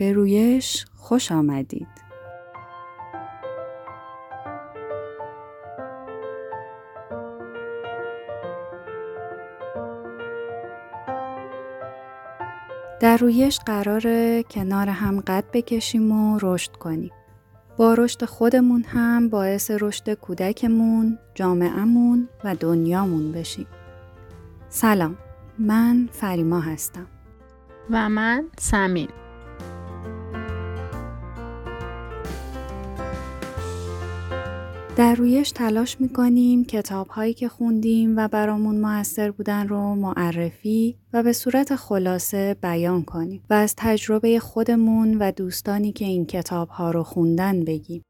به 0.00 0.12
رویش 0.12 0.86
خوش 0.96 1.32
آمدید. 1.32 1.88
در 13.00 13.16
رویش 13.16 13.58
قراره 13.58 14.42
کنار 14.42 14.88
هم 14.88 15.20
قد 15.20 15.44
بکشیم 15.52 16.12
و 16.12 16.38
رشد 16.42 16.72
کنیم. 16.72 17.10
با 17.76 17.94
رشد 17.94 18.24
خودمون 18.24 18.82
هم 18.82 19.28
باعث 19.28 19.70
رشد 19.80 20.14
کودکمون، 20.14 21.18
جامعهمون 21.34 22.28
و 22.44 22.54
دنیامون 22.54 23.32
بشیم. 23.32 23.66
سلام، 24.68 25.16
من 25.58 26.08
فریما 26.12 26.60
هستم. 26.60 27.06
و 27.90 28.08
من 28.08 28.44
سمین. 28.58 29.08
در 34.96 35.14
رویش 35.14 35.50
تلاش 35.50 36.00
می‌کنیم 36.00 36.64
کتاب 36.64 37.08
هایی 37.08 37.34
که 37.34 37.48
خوندیم 37.48 38.16
و 38.16 38.28
برامون 38.28 38.80
موثر 38.80 39.30
بودن 39.30 39.68
رو 39.68 39.94
معرفی 39.94 40.96
و 41.12 41.22
به 41.22 41.32
صورت 41.32 41.76
خلاصه 41.76 42.56
بیان 42.62 43.02
کنیم 43.02 43.42
و 43.50 43.54
از 43.54 43.74
تجربه 43.76 44.38
خودمون 44.38 45.18
و 45.18 45.32
دوستانی 45.32 45.92
که 45.92 46.04
این 46.04 46.26
کتاب 46.26 46.68
ها 46.68 46.90
رو 46.90 47.02
خوندن 47.02 47.64
بگیم. 47.64 48.02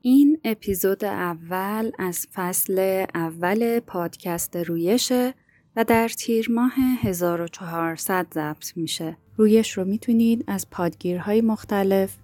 این 0.00 0.38
اپیزود 0.44 1.04
اول 1.04 1.90
از 1.98 2.26
فصل 2.34 3.04
اول 3.14 3.80
پادکست 3.80 4.56
رویشه 4.56 5.34
و 5.76 5.84
در 5.84 6.08
تیر 6.08 6.50
ماه 6.50 6.72
1400 7.02 8.26
ضبط 8.34 8.76
میشه. 8.76 9.16
رویش 9.36 9.72
رو 9.72 9.84
می‌تونید 9.84 10.44
از 10.46 10.70
پادگیرهای 10.70 11.40
مختلف 11.40 12.16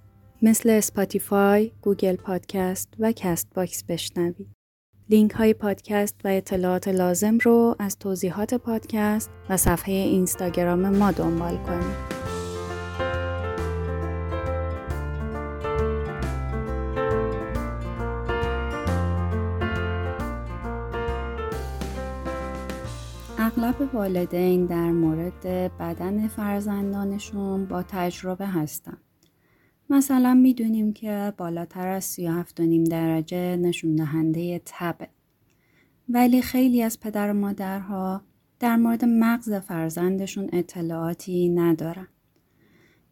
مثل 0.46 0.70
Spotify، 0.70 1.70
Google 1.82 2.16
Podcast 2.16 2.88
و 2.98 3.12
Castbox 3.12 3.84
بشنوید. 3.84 4.48
لینک 5.10 5.30
های 5.30 5.54
پادکست 5.54 6.20
و 6.24 6.28
اطلاعات 6.28 6.88
لازم 6.88 7.38
رو 7.38 7.76
از 7.78 7.98
توضیحات 7.98 8.54
پادکست 8.54 9.30
و 9.50 9.56
صفحه 9.56 9.94
اینستاگرام 9.94 10.88
ما 10.88 11.10
دنبال 11.10 11.56
کنید. 11.56 12.14
اغلب 23.38 23.94
والدین 23.94 24.66
در 24.66 24.90
مورد 24.90 25.46
بدن 25.78 26.28
فرزندانشون 26.28 27.66
با 27.66 27.82
تجربه 27.82 28.46
هستن. 28.46 28.96
مثلا 29.90 30.34
می‌دونیم 30.34 30.92
که 30.92 31.32
بالاتر 31.36 31.88
از 31.88 32.04
37.5 32.04 32.88
درجه 32.90 33.56
نشون 33.56 33.96
دهنده 33.96 34.60
تبه. 34.64 35.08
ولی 36.08 36.42
خیلی 36.42 36.82
از 36.82 37.00
پدر 37.00 37.30
و 37.30 37.34
مادرها 37.34 38.22
در 38.60 38.76
مورد 38.76 39.04
مغز 39.04 39.52
فرزندشون 39.52 40.48
اطلاعاتی 40.52 41.48
ندارن. 41.48 42.08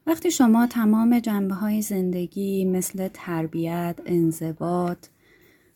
وقتی 0.06 0.30
شما 0.30 0.66
تمام 0.66 1.18
جنبه 1.18 1.54
های 1.54 1.82
زندگی 1.82 2.64
مثل 2.64 3.08
تربیت، 3.08 4.00
انضباط، 4.06 5.06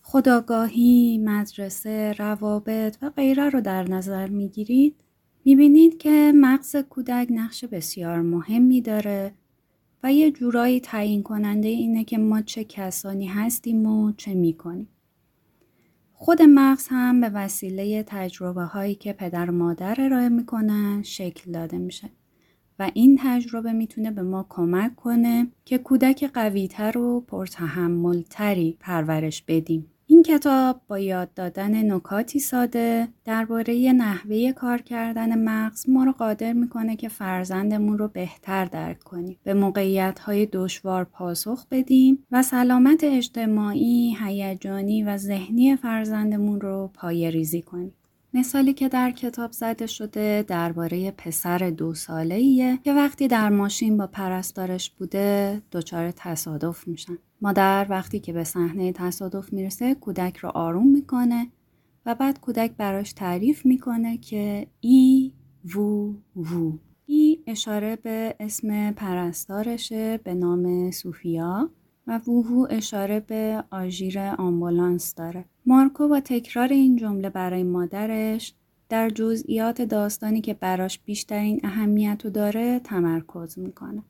خداگاهی، 0.03 1.19
مدرسه، 1.19 2.13
روابط 2.19 2.97
و 3.03 3.11
غیره 3.11 3.49
رو 3.49 3.61
در 3.61 3.91
نظر 3.91 4.29
می‌گیرید 4.29 4.95
می‌بینید 5.45 5.99
که 5.99 6.33
مغز 6.35 6.77
کودک 6.77 7.29
نقش 7.31 7.65
بسیار 7.65 8.23
مهمی 8.23 8.81
داره 8.81 9.33
یه 10.11 10.31
جورایی 10.31 10.81
تعیین 10.81 11.23
کننده 11.23 11.69
اینه 11.69 12.05
که 12.05 12.19
ما 12.19 12.43
چه 12.43 12.65
کسانی 12.65 13.27
هستیم 13.27 13.87
و 13.87 14.13
چه 14.13 14.35
می‌کنیم. 14.35 14.89
خود 16.13 16.43
مغز 16.43 16.87
هم 16.91 17.21
به 17.21 17.29
وسیله 17.29 18.03
تجربه 18.03 18.63
هایی 18.63 18.95
که 18.95 19.13
پدر 19.13 19.51
و 19.51 19.55
مادر 19.55 19.97
ارائه 19.99 20.29
می‌کنن 20.29 21.03
شکل 21.03 21.53
داده 21.53 21.79
میشه 21.79 22.11
و 22.79 22.91
این 22.95 23.21
تجربه 23.23 23.73
می‌تونه 23.73 24.11
به 24.11 24.23
ما 24.23 24.47
کمک 24.49 24.97
کنه 24.97 25.47
که 25.65 25.79
کودک 25.79 26.25
قویتر 26.25 26.99
و 26.99 27.21
پرتحملتری 27.21 28.77
پرورش 28.81 29.43
بدیم. 29.43 29.87
این 30.17 30.23
کتاب 30.23 30.81
با 30.89 30.99
یاد 30.99 31.35
دادن 31.35 31.93
نکاتی 31.93 32.39
ساده 32.39 33.09
درباره 33.25 33.93
نحوه 33.93 34.53
کار 34.53 34.79
کردن 34.79 35.45
مغز 35.45 35.89
ما 35.89 36.05
رو 36.05 36.13
قادر 36.13 36.53
می‌کنه 36.53 36.97
که 36.97 37.09
فرزندمون 37.09 37.99
رو 37.99 38.09
بهتر 38.09 38.65
درک 38.65 38.99
کنیم 38.99 39.39
به 39.45 39.55
موقعیت 39.55 40.19
های 40.19 40.47
دشوار 40.47 41.05
پاسخ 41.05 41.67
بدیم 41.71 42.25
و 42.33 42.43
سلامت 42.43 43.05
اجتماعی، 43.05 44.17
هیجانی 44.25 45.03
و 45.03 45.17
ذهنی 45.17 45.77
فرزندمون 45.77 46.61
رو 46.61 46.91
پایه 46.95 47.31
ریزی 47.31 47.63
کنیم. 47.63 47.93
مثالی 48.35 48.73
که 48.73 48.89
در 48.89 49.11
کتاب 49.11 49.53
زده 49.53 49.87
شده 49.87 50.45
درباره 50.49 51.11
پسر 51.11 51.59
دو 51.59 51.95
ساله 51.95 52.35
ایه 52.35 52.79
که 52.85 52.93
وقتی 52.93 53.29
در 53.29 53.49
ماشین 53.49 53.97
با 53.97 54.07
پرستارش 54.07 54.91
بوده 54.91 55.63
دچار 55.73 56.11
تصادف 56.11 56.89
میشن. 56.89 57.19
مادر 57.41 57.87
وقتی 57.91 58.21
که 58.21 58.33
به 58.33 58.45
صحنه 58.45 58.93
تصادف 58.93 59.53
می‌رسه 59.53 59.95
کودک 59.95 60.37
رو 60.37 60.49
آروم 60.49 60.89
می‌کنه 60.89 61.47
و 62.07 62.15
بعد 62.15 62.41
کودک 62.41 62.73
براش 62.77 63.13
تعریف 63.13 63.67
می‌کنه 63.67 64.19
که 64.19 64.67
ای 64.81 65.33
وو 65.75 66.15
وو 66.37 66.73
ای 67.07 67.39
اشاره 67.47 67.97
به 67.97 68.37
اسم 68.41 68.93
پرستارشه 68.93 70.19
به 70.25 70.35
نام 70.35 70.91
سوفیا 70.91 71.71
و 72.07 72.21
ووهو 72.27 72.67
اشاره 72.71 73.21
به 73.21 73.65
آژیر 73.71 74.19
آمبولانس 74.19 75.15
داره. 75.15 75.45
مارکو 75.67 76.09
با 76.09 76.21
تکرار 76.21 76.69
این 76.69 76.97
جمله 76.97 77.31
برای 77.31 77.63
مادرش 77.63 78.55
در 78.89 79.11
جزئیات 79.11 79.83
داستانی 79.83 80.41
که 80.41 80.55
براش 80.55 80.99
بیشترین 80.99 81.61
اهمیت 81.65 82.21
رو 82.25 82.31
داره 82.31 82.79
تمرکز 82.79 83.59
می‌کنه. 83.59 84.03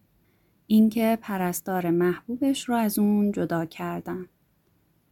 اینکه 0.66 1.18
پرستار 1.22 1.90
محبوبش 1.90 2.68
رو 2.68 2.74
از 2.74 2.98
اون 2.98 3.32
جدا 3.32 3.64
کردن. 3.64 4.26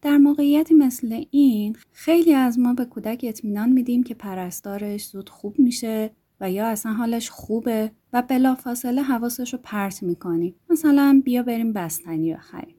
در 0.02 0.18
موقعیتی 0.18 0.74
مثل 0.74 1.24
این 1.30 1.76
خیلی 1.92 2.34
از 2.34 2.58
ما 2.58 2.74
به 2.74 2.84
کودک 2.84 3.24
اطمینان 3.28 3.72
میدیم 3.72 4.02
که 4.02 4.14
پرستارش 4.14 5.06
زود 5.06 5.28
خوب 5.28 5.58
میشه 5.58 6.10
و 6.40 6.50
یا 6.50 6.66
اصلا 6.66 6.92
حالش 6.92 7.30
خوبه 7.30 7.90
و 8.12 8.22
بلافاصله 8.22 9.02
حواسش 9.02 9.52
رو 9.52 9.60
پرت 9.62 10.02
می‌کنیم. 10.02 10.54
مثلا 10.70 11.22
بیا 11.24 11.42
بریم 11.42 11.72
بستنی 11.72 12.34
بخریم. 12.34 12.74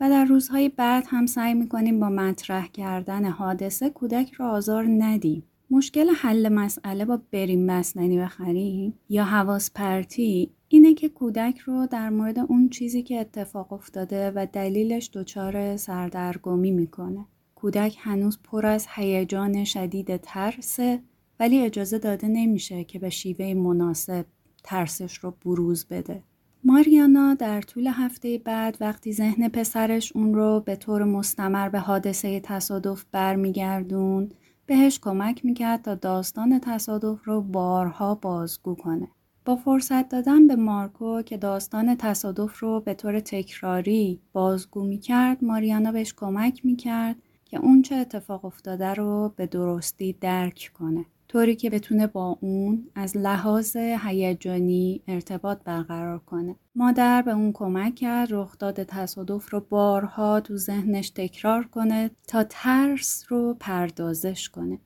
و 0.00 0.10
در 0.10 0.24
روزهای 0.24 0.68
بعد 0.68 1.04
هم 1.08 1.26
سعی 1.26 1.54
می‌کنیم 1.54 2.00
با 2.00 2.08
مطرح 2.08 2.66
کردن 2.66 3.24
حادثه 3.24 3.90
کودک 3.90 4.32
رو 4.32 4.44
آزار 4.44 4.86
ندیم. 4.88 5.42
مشکل 5.70 6.10
حل 6.16 6.48
مسئله 6.48 7.04
با 7.04 7.20
بریم 7.32 7.66
بستنی 7.66 8.18
بخریم 8.18 8.94
یا 9.08 9.24
حواس 9.24 9.70
پرتی 9.74 10.50
اینه 10.90 11.00
که 11.00 11.08
کودک 11.08 11.58
رو 11.58 11.86
در 11.86 12.10
مورد 12.10 12.38
اون 12.38 12.68
چیزی 12.68 13.02
که 13.02 13.20
اتفاق 13.20 13.72
افتاده 13.72 14.32
و 14.34 14.46
دلیلش 14.52 15.10
دچار 15.12 15.76
سردرگمی 15.76 16.70
می‌کنه. 16.70 17.24
کودک 17.54 17.96
هنوز 18.00 18.38
پر 18.44 18.66
از 18.66 18.86
هیجان 18.94 19.64
شدید 19.64 20.16
ترسه 20.16 21.02
ولی 21.40 21.60
اجازه 21.60 21.98
داده 21.98 22.28
نمیشه 22.28 22.84
که 22.84 22.98
به 22.98 23.10
شیوه 23.10 23.54
مناسب 23.54 24.26
ترسش 24.64 25.18
رو 25.18 25.34
بروز 25.44 25.84
بده. 25.84 26.22
ماریانا 26.64 27.34
در 27.34 27.60
طول 27.60 27.86
هفته 27.86 28.38
بعد 28.38 28.76
وقتی 28.80 29.12
ذهن 29.12 29.48
پسرش 29.48 30.16
اون 30.16 30.34
رو 30.34 30.60
به 30.60 30.76
طور 30.76 31.04
مستمر 31.04 31.68
به 31.68 31.78
حادثه 31.78 32.40
تصادف 32.40 33.04
برمیگردون 33.12 34.28
بهش 34.66 35.00
کمک 35.02 35.44
می‌کرد 35.44 35.82
تا 35.82 35.94
داستان 35.94 36.58
تصادف 36.58 37.24
رو 37.24 37.40
بارها 37.40 38.14
بازگو 38.14 38.74
کنه. 38.74 39.08
با 39.44 39.56
فرصت 39.56 40.08
دادن 40.08 40.46
به 40.46 40.56
مارکو 40.56 41.22
که 41.22 41.36
داستان 41.36 41.96
تصادف 41.96 42.58
رو 42.58 42.80
به 42.80 42.94
طور 42.94 43.20
تکراری 43.20 44.20
بازگو 44.32 44.84
می‌کرد 44.84 45.44
ماریانا 45.44 45.92
بهش 45.92 46.14
کمک 46.14 46.66
می‌کرد 46.66 47.16
که 47.44 47.58
اون 47.58 47.82
چه 47.82 47.94
اتفاق 47.94 48.44
افتاده 48.44 48.94
رو 48.94 49.32
به 49.36 49.46
درستی 49.46 50.12
درک 50.20 50.70
کنه. 50.74 51.04
طوری 51.28 51.56
که 51.56 51.70
بتونه 51.70 52.06
با 52.06 52.38
اون 52.40 52.86
از 52.94 53.16
لحاظ 53.16 53.76
هیجانی 53.76 55.02
ارتباط 55.08 55.58
برقرار 55.64 56.18
کنه. 56.18 56.56
مادر 56.74 57.22
به 57.22 57.30
اون 57.30 57.52
کمک 57.52 57.94
کرد 57.94 58.32
رخداد 58.32 58.82
تصادف 58.82 59.50
رو 59.50 59.60
بارها 59.60 60.40
تو 60.40 60.56
ذهنش 60.56 61.10
تکرار 61.10 61.64
کنه 61.64 62.10
تا 62.28 62.44
ترس 62.44 63.24
رو 63.28 63.56
پردازش 63.60 64.48
کنه. 64.48 64.78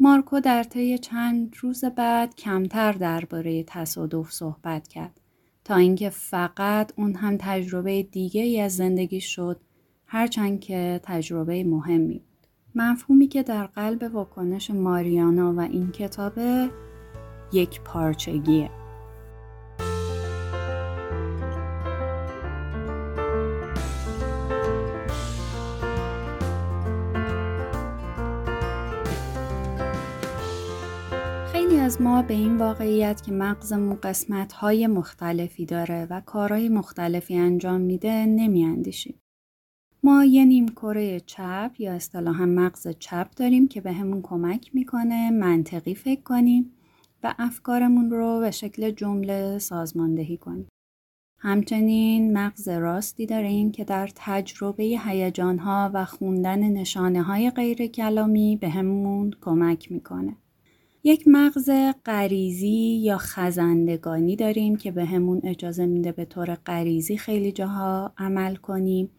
مارکو 0.00 0.40
در 0.40 0.62
طی 0.62 0.98
چند 0.98 1.56
روز 1.60 1.84
بعد 1.84 2.34
کمتر 2.34 2.92
درباره 2.92 3.64
تصادف 3.66 4.32
صحبت 4.32 4.88
کرد. 4.88 5.20
تا 5.64 5.76
اینکه 5.76 6.10
فقط 6.10 6.92
اون 6.96 7.14
هم 7.14 7.36
تجربه 7.40 8.02
دیگه 8.02 8.42
ای 8.42 8.60
از 8.60 8.76
زندگی 8.76 9.20
شد 9.20 9.60
هرچند 10.06 10.60
که 10.60 11.00
تجربه 11.02 11.64
مهمی 11.64 12.22
مفهومی 12.74 13.28
که 13.28 13.42
در 13.42 13.66
قلب 13.66 14.14
واکنش 14.14 14.70
ماریانا 14.70 15.54
و 15.54 15.60
این 15.60 15.90
کتاب 15.90 16.32
یک 17.52 17.80
پارچگیه. 17.80 18.70
از 31.88 32.02
ما 32.02 32.22
به 32.22 32.34
این 32.34 32.56
واقعیت 32.56 33.22
که 33.22 33.32
مغزمون 33.32 33.94
قسمت 34.02 34.52
های 34.52 34.86
مختلفی 34.86 35.66
داره 35.66 36.06
و 36.10 36.20
کارهای 36.20 36.68
مختلفی 36.68 37.36
انجام 37.36 37.80
میده 37.80 38.26
نمیاندیشیم. 38.26 39.20
ما 40.02 40.24
یه 40.24 40.44
نیم 40.44 40.68
کره 40.68 41.20
چپ 41.20 41.70
یا 41.78 41.92
اصطلاحا 41.92 42.46
مغز 42.46 42.88
چپ 42.98 43.30
داریم 43.36 43.68
که 43.68 43.80
به 43.80 43.92
همون 43.92 44.22
کمک 44.22 44.70
می‌کنه 44.74 45.30
منطقی 45.30 45.94
فکر 45.94 46.22
کنیم 46.22 46.72
و 47.22 47.34
افکارمون 47.38 48.10
رو 48.10 48.40
به 48.40 48.50
شکل 48.50 48.90
جمله 48.90 49.58
سازماندهی 49.58 50.36
کنیم. 50.36 50.68
همچنین 51.38 52.38
مغز 52.38 52.68
راستی 52.68 53.26
داریم 53.26 53.72
که 53.72 53.84
در 53.84 54.08
تجربه 54.14 54.84
هیجانها 54.84 55.90
و 55.94 56.04
خوندن 56.04 56.58
نشانه 56.58 57.22
های 57.22 57.50
غیر 57.50 57.86
کلامی 57.86 58.56
به 58.56 58.68
همون 58.68 59.30
کمک 59.40 59.92
می‌کنه. 59.92 60.36
یک 61.08 61.28
مغز 61.28 61.70
غریزی 62.04 62.98
یا 63.02 63.18
خزندگانی 63.18 64.36
داریم 64.36 64.76
که 64.76 64.90
به 64.90 65.04
همون 65.04 65.40
اجازه 65.44 65.86
میده 65.86 66.12
به 66.12 66.24
طور 66.24 66.54
غریزی 66.54 67.16
خیلی 67.16 67.52
جاها 67.52 68.12
عمل 68.18 68.56
کنیم 68.56 69.10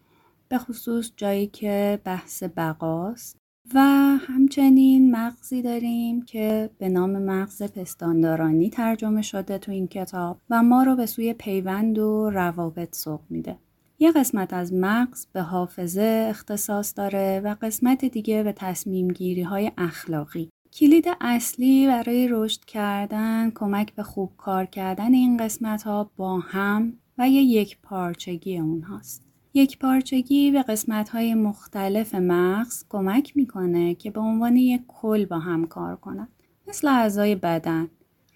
به 0.50 0.58
خصوص 0.58 1.12
جایی 1.18 1.48
که 1.48 2.00
بحث 2.04 2.44
بقاست 2.58 3.38
و 3.74 3.80
همچنین 4.28 5.16
مغزی 5.16 5.62
داریم 5.62 6.26
که 6.26 6.70
به 6.78 6.90
نام 6.90 7.24
مغز 7.24 7.64
پستاندارانی 7.64 8.70
ترجمه 8.70 9.22
شده 9.22 9.58
تو 9.58 9.72
این 9.72 9.88
کتاب 9.88 10.42
و 10.50 10.64
ما 10.64 10.84
رو 10.84 10.96
به 10.96 11.06
سوی 11.06 11.34
پیوند 11.34 11.98
و 11.98 12.30
روابط 12.30 12.96
سوق 12.96 13.22
میده. 13.30 13.58
یه 14.00 14.12
قسمت 14.12 14.54
از 14.54 14.74
مغز 14.74 15.26
به 15.34 15.42
حافظه 15.42 16.28
اختصاص 16.30 16.94
داره 16.98 17.42
و 17.46 17.56
قسمت 17.62 18.06
دیگه 18.06 18.44
به 18.44 18.54
تصمیم 18.54 19.08
گیری 19.08 19.44
های 19.44 19.72
اخلاقی. 19.78 20.50
کلید 20.74 21.06
اصلی 21.22 21.88
برای 21.88 22.28
رشد 22.32 22.66
کردن 22.66 23.52
کمک 23.56 23.96
به 23.96 24.04
خوب 24.04 24.32
کار 24.38 24.66
کردن 24.66 25.14
این 25.14 25.38
قسمت 25.38 25.84
ها 25.84 26.12
با 26.18 26.40
هم 26.40 26.94
و 27.18 27.30
یه 27.30 27.42
یک 27.42 27.78
پارچگی 27.84 28.58
اونهاست. 28.58 29.26
یک 29.54 29.80
پارچگی 29.80 30.52
به 30.52 30.64
قسمت 30.64 31.10
های 31.10 31.34
مختلف 31.34 32.16
مغز 32.16 32.86
کمک 32.90 33.38
می‌کنه 33.38 33.96
که 33.96 34.12
به 34.12 34.20
عنوان 34.20 34.58
یک 34.58 34.82
کل 34.88 35.26
با 35.26 35.40
هم 35.40 35.68
کار 35.68 35.96
کنند. 35.96 36.30
مثل 36.68 36.88
اعضای 36.88 37.36
بدن، 37.36 37.88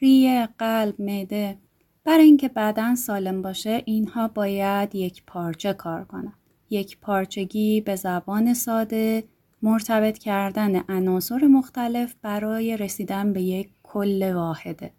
ریه، 0.02 0.50
قلب، 0.58 1.02
معده. 1.02 1.58
برای 2.04 2.26
اینکه 2.26 2.50
بدن 2.50 2.96
سالم 2.96 3.42
باشه 3.42 3.82
اینها 3.86 4.28
باید 4.28 4.96
یک 4.96 5.24
پارچه 5.28 5.74
کار 5.74 6.04
کنند. 6.04 6.38
یک 6.70 6.98
پارچگی 7.00 7.82
به 7.82 7.96
زبان 7.96 8.54
ساده 8.54 9.24
مرتبط 9.64 10.18
کردن 10.18 10.84
عناصر 10.90 11.48
مختلف 11.48 12.16
برای 12.22 12.78
رسیدن 12.78 13.34
به 13.34 13.42
یک 13.42 13.70
کل 13.84 14.34
واحده. 14.34 14.92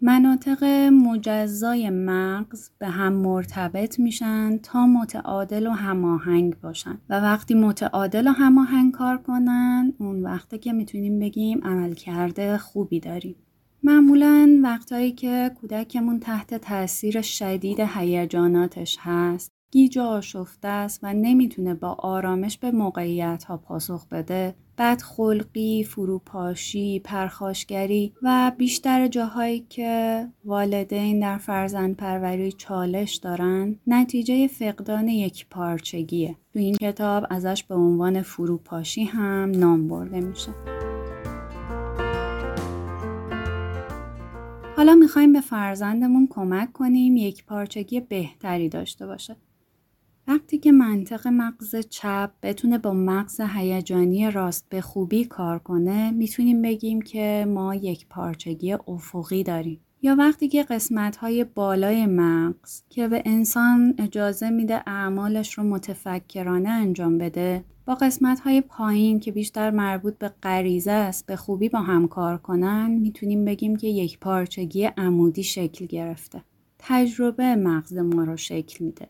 مناطق 0.00 0.64
مجزای 0.92 1.90
مغز 1.90 2.70
به 2.78 2.86
هم 2.86 3.12
مرتبط 3.12 3.98
میشن 3.98 4.58
تا 4.58 4.86
متعادل 4.86 5.66
و 5.66 5.70
هماهنگ 5.70 6.60
باشن 6.60 6.98
و 7.08 7.20
وقتی 7.20 7.54
متعادل 7.54 8.28
و 8.28 8.30
هماهنگ 8.30 8.92
کار 8.92 9.16
کنن 9.16 9.92
اون 9.98 10.22
وقته 10.22 10.58
که 10.58 10.72
می‌تونیم 10.72 11.18
بگیم 11.18 11.60
عملکرد 11.64 12.56
خوبی 12.56 13.00
داریم 13.00 13.36
معمولا 13.82 14.60
وقتهایی 14.62 15.12
که 15.12 15.50
کودکمون 15.60 16.20
تحت 16.20 16.54
تاثیر 16.54 17.20
شدید 17.20 17.80
هیجاناتش 17.80 18.98
هست 19.00 19.55
گیج 19.70 19.98
و 19.98 20.02
آشفته 20.02 20.68
است 20.68 21.00
و 21.02 21.12
نمی‌تونه 21.14 21.74
با 21.74 21.92
آرامش 21.92 22.58
به 22.58 22.70
موقعیت 22.70 23.44
ها 23.44 23.56
پاسخ 23.56 24.08
بده 24.08 24.54
بدخلقی، 24.78 25.84
فروپاشی، 25.84 27.00
پرخاشگری 27.00 28.12
و 28.22 28.52
بیشتر 28.58 29.08
جاهایی 29.08 29.66
که 29.68 30.26
والدین 30.44 31.20
در 31.20 31.38
فرزند 31.38 31.96
پروری 31.96 32.52
چالش 32.52 33.14
دارن 33.14 33.76
نتیجه 33.86 34.46
فقدان 34.46 35.08
یک 35.08 35.46
پارچگیه. 35.50 36.36
تو 36.52 36.58
این 36.58 36.74
کتاب 36.74 37.26
ازش 37.30 37.64
به 37.64 37.74
عنوان 37.74 38.22
فروپاشی 38.22 39.04
هم 39.04 39.50
نام 39.50 39.88
برده 39.88 40.20
میشه. 40.20 40.52
حالا 44.76 44.94
می‌خوایم 44.94 45.32
به 45.32 45.40
فرزندمون 45.40 46.28
کمک 46.30 46.72
کنیم 46.72 47.16
یک 47.16 47.44
پارچگی 47.44 48.00
بهتری 48.00 48.68
داشته 48.68 49.06
باشه. 49.06 49.36
وقتی 50.28 50.58
که 50.58 50.72
منطق 50.72 51.28
مغز 51.28 51.76
چپ 51.76 52.30
بتونه 52.42 52.78
با 52.78 52.92
مغز 52.92 53.40
هیجانی 53.40 54.30
راست 54.30 54.66
به 54.68 54.80
خوبی 54.80 55.24
کار 55.24 55.58
کنه 55.58 56.10
می‌تونیم 56.10 56.62
بگیم 56.62 57.02
که 57.02 57.46
ما 57.48 57.74
یک 57.74 58.06
پارچگی 58.08 58.72
افقی 58.72 59.42
داریم. 59.42 59.80
یا 60.02 60.16
وقتی 60.18 60.48
که 60.48 60.62
قسمت 60.62 61.16
های 61.16 61.44
بالای 61.44 62.06
مغز 62.06 62.82
که 62.90 63.08
به 63.08 63.22
انسان 63.24 63.94
اجازه 63.98 64.50
میده 64.50 64.82
اعمالش 64.86 65.58
رو 65.58 65.64
متفکرانه 65.64 66.68
انجام 66.68 67.18
بده 67.18 67.64
با 67.86 67.94
قسمت 67.94 68.40
های 68.40 68.60
پایین 68.60 69.20
که 69.20 69.32
بیشتر 69.32 69.70
مربوط 69.70 70.18
به 70.18 70.28
غریزه 70.42 70.90
است 70.90 71.26
به 71.26 71.36
خوبی 71.36 71.68
با 71.68 71.80
هم 71.80 72.08
کار 72.08 72.38
کنن 72.38 72.90
می‌تونیم 72.90 73.44
بگیم 73.44 73.76
که 73.76 73.88
یک 73.88 74.18
پارچگی 74.18 74.84
عمودی 74.84 75.42
شکل 75.42 75.86
گرفته. 75.86 76.42
تجربه 76.78 77.56
مغز 77.56 77.98
ما 77.98 78.24
رو 78.24 78.36
شکل 78.36 78.84
میده. 78.84 79.08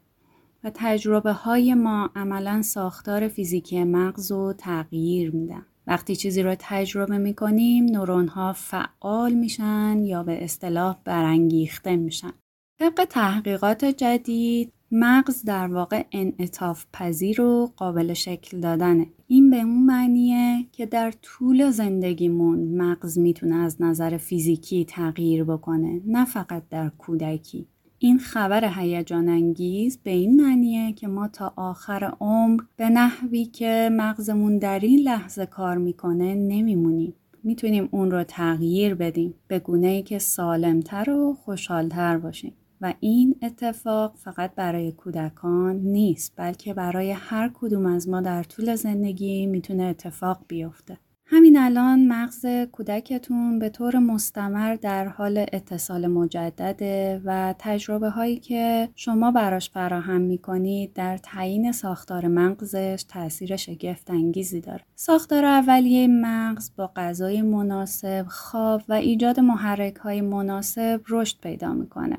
و 0.64 0.70
تجربه 0.75 1.32
های 1.32 1.75
ما 1.75 2.11
عملا 2.17 2.62
ساختار 2.62 3.29
فیزیکی 3.29 3.85
مغز 3.85 4.32
رو 4.32 4.53
تغییر 4.58 5.31
میدن. 5.31 5.67
وقتی 5.87 6.17
چیزی 6.17 6.43
رو 6.43 6.55
تجربه 6.58 7.19
می‌کنیم 7.19 7.85
نورون 7.85 8.29
ها 8.29 8.53
فعال 8.53 9.32
میشن 9.32 10.03
یا 10.05 10.23
به 10.23 10.44
اصطلاح 10.44 10.97
برانگیخته 11.05 11.97
میشن. 11.97 12.32
طبق 12.79 13.05
تحقیقات 13.11 13.85
جدید 13.85 14.73
مغز 14.91 15.44
در 15.44 15.67
واقع 15.67 16.05
انعطاف 16.12 16.87
پذیر 16.93 17.41
و 17.41 17.73
قابل 17.76 18.12
شکل 18.12 18.61
دادنه. 18.61 19.06
این 19.26 19.50
به 19.50 19.56
اون 19.56 19.87
معنیه 19.87 20.67
که 20.73 20.87
در 20.87 21.12
طول 21.23 21.70
زندگیمون 21.70 22.59
مغز 22.59 23.19
می‌تونه 23.19 23.56
از 23.56 23.82
نظر 23.82 24.17
فیزیکی 24.17 24.85
تغییر 24.85 25.44
بکنه 25.44 26.00
نه 26.06 26.25
فقط 26.25 26.62
در 26.70 26.88
کودکی. 26.88 27.67
این 27.99 28.19
خبر 28.19 28.73
هیجان 28.77 29.29
انگیز 29.29 29.99
به 30.03 30.11
این 30.11 30.43
معنیه 30.43 30.93
که 30.93 31.09
ما 31.09 31.29
تا 31.29 31.53
آخر 31.57 32.12
عمر 32.21 32.62
به 32.76 32.88
نحوی 32.88 33.45
که 33.45 33.88
مغزمون 33.93 34.59
در 34.59 34.79
این 34.79 35.00
لحظه 35.00 35.47
کار 35.47 35.76
می‌کنه 35.76 36.35
نمیمونیم. 36.35 37.15
می‌تونیم 37.45 37.88
اون 37.91 38.11
رو 38.11 38.25
تغییر 38.25 38.95
بدیم 38.95 39.35
به 39.49 39.59
گونه 39.59 39.87
ای 39.87 40.03
که 40.03 40.19
سالمتر 40.19 41.11
و 41.11 41.35
خوشحالتر 41.35 42.19
باشیم. 42.19 42.53
و 42.81 42.95
این 43.00 43.37
اتفاق 43.43 44.15
فقط 44.17 44.55
برای 44.55 44.93
کودکان 44.93 45.76
نیست 45.76 46.33
بلکه 46.37 46.75
برای 46.75 47.11
هر 47.11 47.50
کدوم 47.55 47.87
از 47.87 48.09
ما 48.09 48.21
در 48.21 48.43
طول 48.43 48.75
زندگی 48.75 49.47
می‌تونه 49.47 49.83
اتفاق 49.83 50.45
بیفته. 50.49 50.99
همین 51.28 51.59
الان 51.59 52.09
مغز 52.09 52.47
کودکتون 52.73 53.59
به 53.59 53.68
طور 53.68 53.99
مستمر 53.99 54.75
در 54.75 55.09
حال 55.09 55.47
اتصال 55.52 56.06
مجدده 56.06 57.23
و 57.25 57.54
تجربه 57.59 58.09
هایی 58.11 58.37
که 58.37 58.88
شما 58.95 59.30
براش 59.30 59.71
فراهم 59.71 60.21
می‌کنید 60.21 60.92
در 60.92 61.16
تعیین 61.16 61.73
ساختار 61.73 62.28
مغزش 62.28 63.04
تاثیر 63.09 63.56
شگفت 63.56 64.11
انگیزی 64.11 64.61
داره. 64.61 64.80
ساختار 64.95 65.45
اولیه 65.45 66.09
مغز 66.09 66.71
با 66.76 66.92
غذای 66.97 67.42
مناسب، 67.42 68.26
خواب 68.28 68.83
و 68.88 68.92
ایجاد 68.92 69.40
محرک 69.40 69.97
های 69.97 70.21
مناسب 70.21 71.00
رشد 71.09 71.40
پیدا 71.40 71.73
می‌کنه 71.73 72.18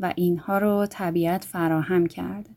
و 0.00 0.12
اینها 0.16 0.58
رو 0.58 0.86
طبیعت 0.86 1.44
فراهم 1.44 2.06
کرده. 2.06 2.50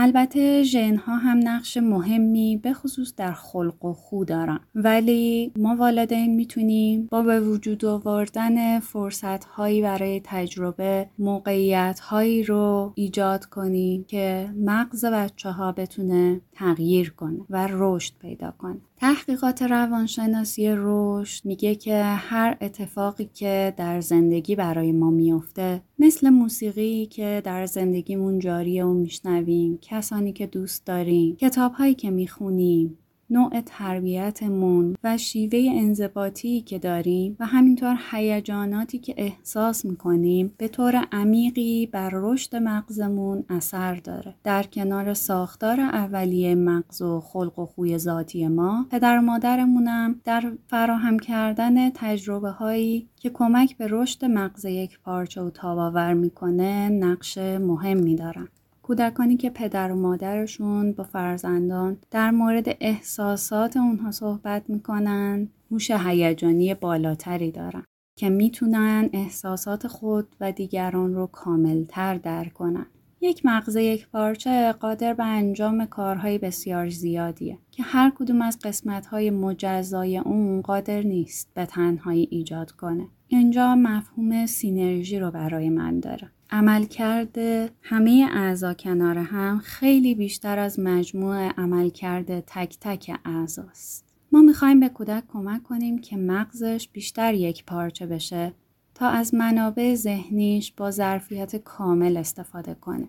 البته 0.00 0.62
ژنها 0.62 1.16
هم 1.16 1.40
نقش 1.44 1.76
مهمی 1.76 2.56
به 2.56 2.72
خصوص 2.72 3.14
در 3.16 3.32
خلق 3.32 3.84
و 3.84 3.92
خو 3.92 4.24
دارن. 4.24 4.60
ولی 4.74 5.52
ما 5.56 5.76
والدین 5.76 6.34
می‌تونیم 6.34 7.08
با 7.10 7.22
به 7.22 7.40
وجود 7.40 7.84
آوردن 7.84 8.80
فرصت 8.80 9.44
هایی 9.44 9.82
برای 9.82 10.20
تجربه 10.24 11.08
موقعیت 11.18 12.00
هایی 12.00 12.42
رو 12.42 12.92
ایجاد 12.94 13.44
کنیم 13.44 14.04
که 14.04 14.50
مغز 14.56 15.04
بچه 15.04 15.50
ها 15.50 15.72
بتونه 15.72 16.40
تغییر 16.52 17.10
کنه 17.10 17.40
و 17.50 17.68
رشد 17.70 18.12
پیدا 18.20 18.54
کنه. 18.58 18.78
تحقیقات 18.96 19.62
روانشناسی 19.62 20.74
رشد 20.76 21.46
میگه 21.46 21.74
که 21.74 22.02
هر 22.02 22.56
اتفاقی 22.60 23.30
که 23.34 23.74
در 23.76 24.00
زندگی 24.00 24.56
برای 24.56 24.92
ما 24.92 25.10
میفته 25.10 25.80
مثل 25.98 26.30
موسیقی 26.30 27.06
که 27.06 27.42
در 27.44 27.66
زندگیمون 27.66 28.38
جاریه 28.38 28.84
و 28.84 28.94
میشنویم 28.94 29.78
کسانی 29.82 30.32
که 30.32 30.46
دوست 30.46 30.86
داریم 30.86 31.36
کتابهایی 31.36 31.94
که 31.94 32.10
می‌خونیم. 32.10 32.98
نوع 33.30 33.60
تربیتمون 33.66 34.96
و 35.04 35.18
شیوه 35.18 35.70
انضباطی 35.74 36.60
که 36.60 36.78
داریم 36.78 37.36
و 37.40 37.46
همینطور 37.46 37.98
هیجاناتی 38.10 38.98
که 38.98 39.14
احساس 39.16 39.84
می‌کنیم 39.84 40.52
به 40.56 40.68
طور 40.68 41.04
عمیقی 41.12 41.86
بر 41.86 42.10
رشد 42.12 42.56
مغزمون 42.56 43.44
اثر 43.48 43.94
داره. 43.94 44.34
در 44.44 44.62
کنار 44.62 45.14
ساختار 45.14 45.80
اولیه 45.80 46.54
مغز 46.54 47.02
و 47.02 47.20
خلق 47.20 47.58
و 47.58 47.66
خوی 47.66 47.98
ذاتی 47.98 48.48
ما 48.48 48.86
پدر 48.90 49.18
و 49.18 49.22
مادرمونم 49.22 50.20
در 50.24 50.52
فراهم 50.66 51.18
کردن 51.18 51.90
تجربه 51.90 52.50
هایی 52.50 53.08
که 53.16 53.30
کمک 53.30 53.76
به 53.76 53.86
رشد 53.90 54.24
مغز 54.24 54.64
یک 54.64 54.98
پارچه 55.00 55.40
و 55.40 55.50
تاباور 55.50 56.14
می‌کنه 56.14 56.88
نقش 56.88 57.38
مهمی 57.38 58.16
دارن. 58.16 58.48
کودکانی 58.88 59.36
که 59.36 59.50
پدر 59.50 59.92
و 59.92 59.96
مادرشون 59.96 60.92
با 60.92 61.04
فرزندان 61.04 61.96
در 62.10 62.30
مورد 62.30 62.76
احساسات 62.80 63.76
اونها 63.76 64.10
صحبت 64.10 64.70
می‌کنن 64.70 65.48
هوش 65.70 65.90
هیجانی 65.90 66.74
بالاتری 66.74 67.50
دارن 67.50 67.84
که 68.18 68.30
می‌تونن 68.30 69.10
احساسات 69.12 69.86
خود 69.86 70.36
و 70.40 70.52
دیگران 70.52 71.14
رو 71.14 71.26
کاملتر 71.26 72.14
درک 72.14 72.52
کنن. 72.52 72.86
یک 73.20 73.46
مغز 73.46 73.76
یک 73.76 74.08
پارچه 74.08 74.72
قادر 74.72 75.14
به 75.14 75.24
انجام 75.24 75.86
کارهای 75.86 76.38
بسیار 76.38 76.88
زیادیه 76.88 77.58
که 77.70 77.82
هر 77.82 78.12
کدوم 78.18 78.42
از 78.42 78.58
قسمتهای 78.58 79.30
مجزای 79.30 80.18
اون 80.18 80.60
قادر 80.62 81.02
نیست 81.02 81.50
به 81.54 81.66
تنهایی 81.66 82.28
ایجاد 82.30 82.70
کنه. 82.70 83.08
اینجا 83.26 83.74
مفهوم 83.74 84.46
سینرژی 84.46 85.18
رو 85.18 85.30
برای 85.30 85.68
من 85.70 86.00
داره. 86.00 86.30
عملکرد 86.50 87.38
همه 87.82 88.28
اعضا 88.32 88.74
کنار 88.74 89.18
هم 89.18 89.58
خیلی 89.58 90.14
بیشتر 90.14 90.58
از 90.58 90.80
مجموع 90.80 91.48
عملکرد 91.48 92.40
تک 92.40 92.76
تک 92.80 93.18
اعضاست. 93.24 94.04
ما 94.32 94.42
می‌خوایم 94.42 94.80
به 94.80 94.88
کودک 94.88 95.22
کمک 95.28 95.62
کنیم 95.62 95.98
که 95.98 96.16
مغزش 96.16 96.88
بیشتر 96.92 97.34
یک 97.34 97.64
پارچه 97.64 98.06
بشه 98.06 98.52
تا 98.94 99.08
از 99.08 99.34
منابع 99.34 99.94
ذهنیش 99.94 100.72
با 100.72 100.90
ظرفیت 100.90 101.56
کامل 101.56 102.16
استفاده 102.16 102.74
کنه. 102.74 103.08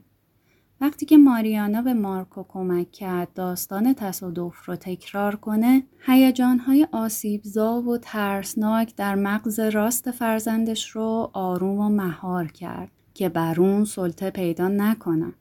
وقتی 0.81 1.05
که 1.05 1.17
ماریانا 1.17 1.81
به 1.81 1.93
مارکو 1.93 2.43
کمک 2.47 2.91
کرد 2.91 3.33
داستان 3.33 3.93
تصادف 3.93 4.65
رو 4.65 4.75
تکرار 4.75 5.35
کنه، 5.35 5.83
هیجانهای 6.05 6.87
آسیبزا 6.91 7.81
و 7.81 7.97
ترسناک 7.97 8.95
در 8.95 9.15
مغز 9.15 9.59
راست 9.59 10.11
فرزندش 10.11 10.89
رو 10.89 11.29
آروم 11.33 11.79
و 11.79 11.89
مهار 11.89 12.47
کرد. 12.47 12.91
که 13.19 13.29
بر 13.29 13.61
اون 13.61 13.85
سلطه 13.85 14.29
پیدا 14.29 14.67
نکنن 14.67 15.33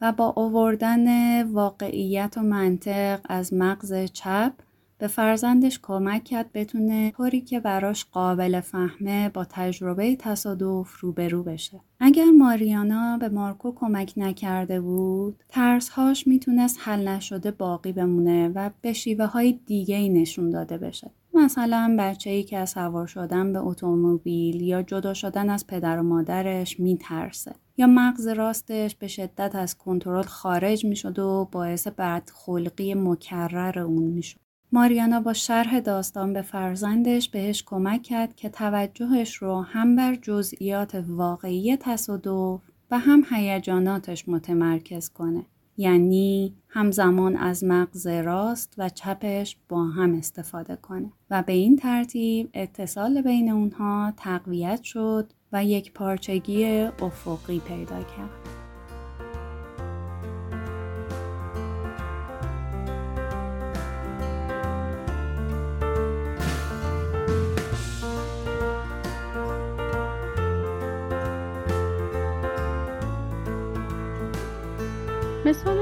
و 0.00 0.12
با 0.12 0.32
آوردن 0.36 1.42
واقعیت 1.42 2.34
و 2.36 2.42
منطق 2.42 3.20
از 3.28 3.54
مغز 3.54 3.94
چپ 4.12 4.52
به 4.98 5.06
فرزندش 5.06 5.80
کمک 5.82 6.24
کرد 6.24 6.52
بتونه 6.54 7.10
طوری 7.10 7.40
که 7.40 7.60
براش 7.60 8.04
قابل 8.04 8.60
فهمه 8.60 9.28
با 9.28 9.46
تجربه 9.50 10.16
تصادف 10.16 11.00
روبرو 11.00 11.42
بشه. 11.42 11.80
اگر 12.00 12.30
ماریانا 12.38 13.18
به 13.18 13.28
مارکو 13.28 13.72
کمک 13.74 14.12
نکرده 14.16 14.80
بود، 14.80 15.44
ترسهاش 15.48 16.26
می‌تونست 16.26 16.78
حل 16.80 17.08
نشده 17.08 17.50
باقی 17.50 17.92
بمونه 17.92 18.48
و 18.48 18.70
به 18.80 18.92
شیوه 18.92 19.24
های 19.26 19.60
دیگه 19.66 19.96
ای 19.96 20.08
نشون 20.08 20.50
داده 20.50 20.78
بشه. 20.78 21.10
مثلا 21.38 21.96
بچه 21.98 22.30
ای 22.30 22.42
که 22.42 22.58
از 22.58 22.70
سوار 22.70 23.06
شدن 23.06 23.52
به 23.52 23.58
اتومبیل 23.58 24.60
یا 24.60 24.82
جدا 24.82 25.14
شدن 25.14 25.50
از 25.50 25.66
پدر 25.66 25.98
و 25.98 26.02
مادرش 26.02 26.80
میترسه 26.80 27.54
یا 27.76 27.86
مغز 27.86 28.28
راستش 28.28 28.94
به 28.94 29.06
شدت 29.06 29.54
از 29.54 29.78
کنترل 29.78 30.22
خارج 30.22 30.84
می‌شد 30.84 31.18
و 31.18 31.48
باعث 31.52 31.88
بدخلقی 31.88 32.94
مکرر 32.94 33.78
اون 33.78 34.02
می‌شد. 34.02 34.40
ماریانا 34.72 35.20
با 35.20 35.32
شرح 35.32 35.80
داستان 35.80 36.32
به 36.32 36.42
فرزندش 36.42 37.28
بهش 37.28 37.62
کمک 37.66 38.02
کرد 38.02 38.36
که 38.36 38.48
توجهش 38.48 39.34
رو 39.34 39.60
هم 39.60 39.96
بر 39.96 40.14
جزئیات 40.14 41.04
واقعی 41.08 41.76
تصادف 41.76 42.60
و 42.90 42.98
هم 42.98 43.24
هیجاناتش 43.30 44.28
متمرکز 44.28 45.08
کنه. 45.08 45.46
یعنی 45.80 46.54
همزمان 46.68 47.36
از 47.36 47.64
مغز 47.64 48.06
راست 48.06 48.74
و 48.78 48.88
چپش 48.88 49.56
با 49.68 49.84
هم 49.84 50.14
استفاده 50.14 50.76
کنه 50.76 51.12
و 51.30 51.42
به 51.42 51.52
این 51.52 51.76
ترتیب 51.76 52.50
اتصال 52.54 53.22
بین 53.22 53.50
اونها 53.50 54.12
تقویت 54.16 54.82
شد 54.82 55.32
و 55.52 55.64
یک 55.64 55.92
پارچگی 55.92 56.64
افقی 57.02 57.58
پیدا 57.58 58.02
کرد. 58.02 58.57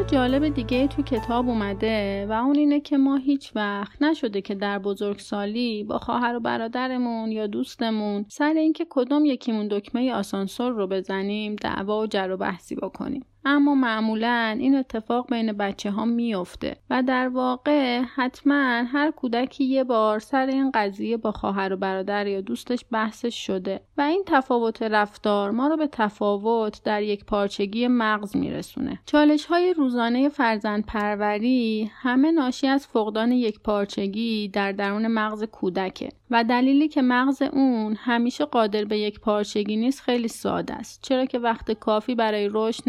جالب 0.07 0.49
دیگه 0.49 0.87
تو 0.87 1.03
کتاب 1.03 1.49
اومده 1.49 2.27
و 2.27 2.33
اون 2.33 2.57
اینه 2.57 2.81
که 2.81 2.97
ما 2.97 3.17
هیچ 3.17 3.53
وقت 3.55 4.03
نشده 4.03 4.41
که 4.41 4.55
در 4.55 4.79
بزرگسالی 4.79 5.85
با 5.85 5.99
خواهر 5.99 6.37
و 6.37 6.41
برادرمون 6.41 7.33
یا 7.33 7.47
دوستمون 7.47 8.25
سر 8.29 8.53
اینکه 8.57 8.87
کدوم 8.91 9.25
یکیمون 9.25 9.69
دکمه 9.69 10.13
آسانسور 10.13 10.73
رو 10.73 10.87
بزنیم 10.87 11.57
دعوا 11.57 12.01
و 12.01 12.07
جر 12.07 12.31
و 12.31 12.37
بحثی 12.37 12.77
بکنیم. 12.77 13.25
اما 13.49 13.75
معمولا 13.75 14.57
این 14.59 14.75
اتفاق 14.75 15.31
بین 15.31 15.53
بچه 15.53 15.91
ها 15.91 16.05
میفته 16.05 16.77
و 16.91 17.03
در 17.03 17.29
واقع 17.29 18.01
حتما 18.15 18.85
هر 18.93 19.11
کودکی 19.11 19.65
یه 19.65 19.85
بار 19.85 20.19
سر 20.19 20.47
این 20.47 20.71
قضیه 20.75 21.17
با 21.17 21.33
خواهر 21.33 21.73
و 21.73 21.77
برادر 21.77 22.27
یا 22.27 22.41
دوستش 22.41 22.85
بحثش 22.93 23.47
شده 23.47 23.81
و 23.99 24.03
این 24.03 24.23
تفاوت 24.27 24.83
رفتار 24.83 25.51
ما 25.51 25.67
رو 25.67 25.77
به 25.77 25.87
تفاوت 25.87 26.83
در 26.85 27.03
یک 27.03 27.25
پارچگی 27.25 27.89
مغز 27.89 28.37
میرسونه. 28.37 28.99
چالش 29.07 29.47
های 29.47 29.75
روزانه 29.75 30.29
فرزند 30.29 30.87
پروری 30.87 31.91
همه 31.95 32.31
ناشی 32.31 32.67
از 32.67 32.87
فقدان 32.87 33.33
یک 33.33 33.61
پارچگی 33.61 34.49
در 34.49 34.73
درون 34.73 35.07
مغز 35.07 35.45
کودکه 35.45 36.09
و 36.31 36.45
دلیلی 36.45 36.89
که 36.89 37.03
مغز 37.03 37.43
اون 37.43 37.97
همیشه 37.99 38.45
قادر 38.45 38.85
به 38.85 38.99
یک 38.99 39.21
پارچگی 39.21 39.77
نیست 39.77 40.01
خیلی 40.01 40.29
ساده 40.29 40.75
است. 40.75 41.03
چرا 41.03 41.25
که 41.25 41.39
وقت 41.39 41.73
کافی 41.73 42.15
برای 42.15 42.51
رشد 42.53 42.83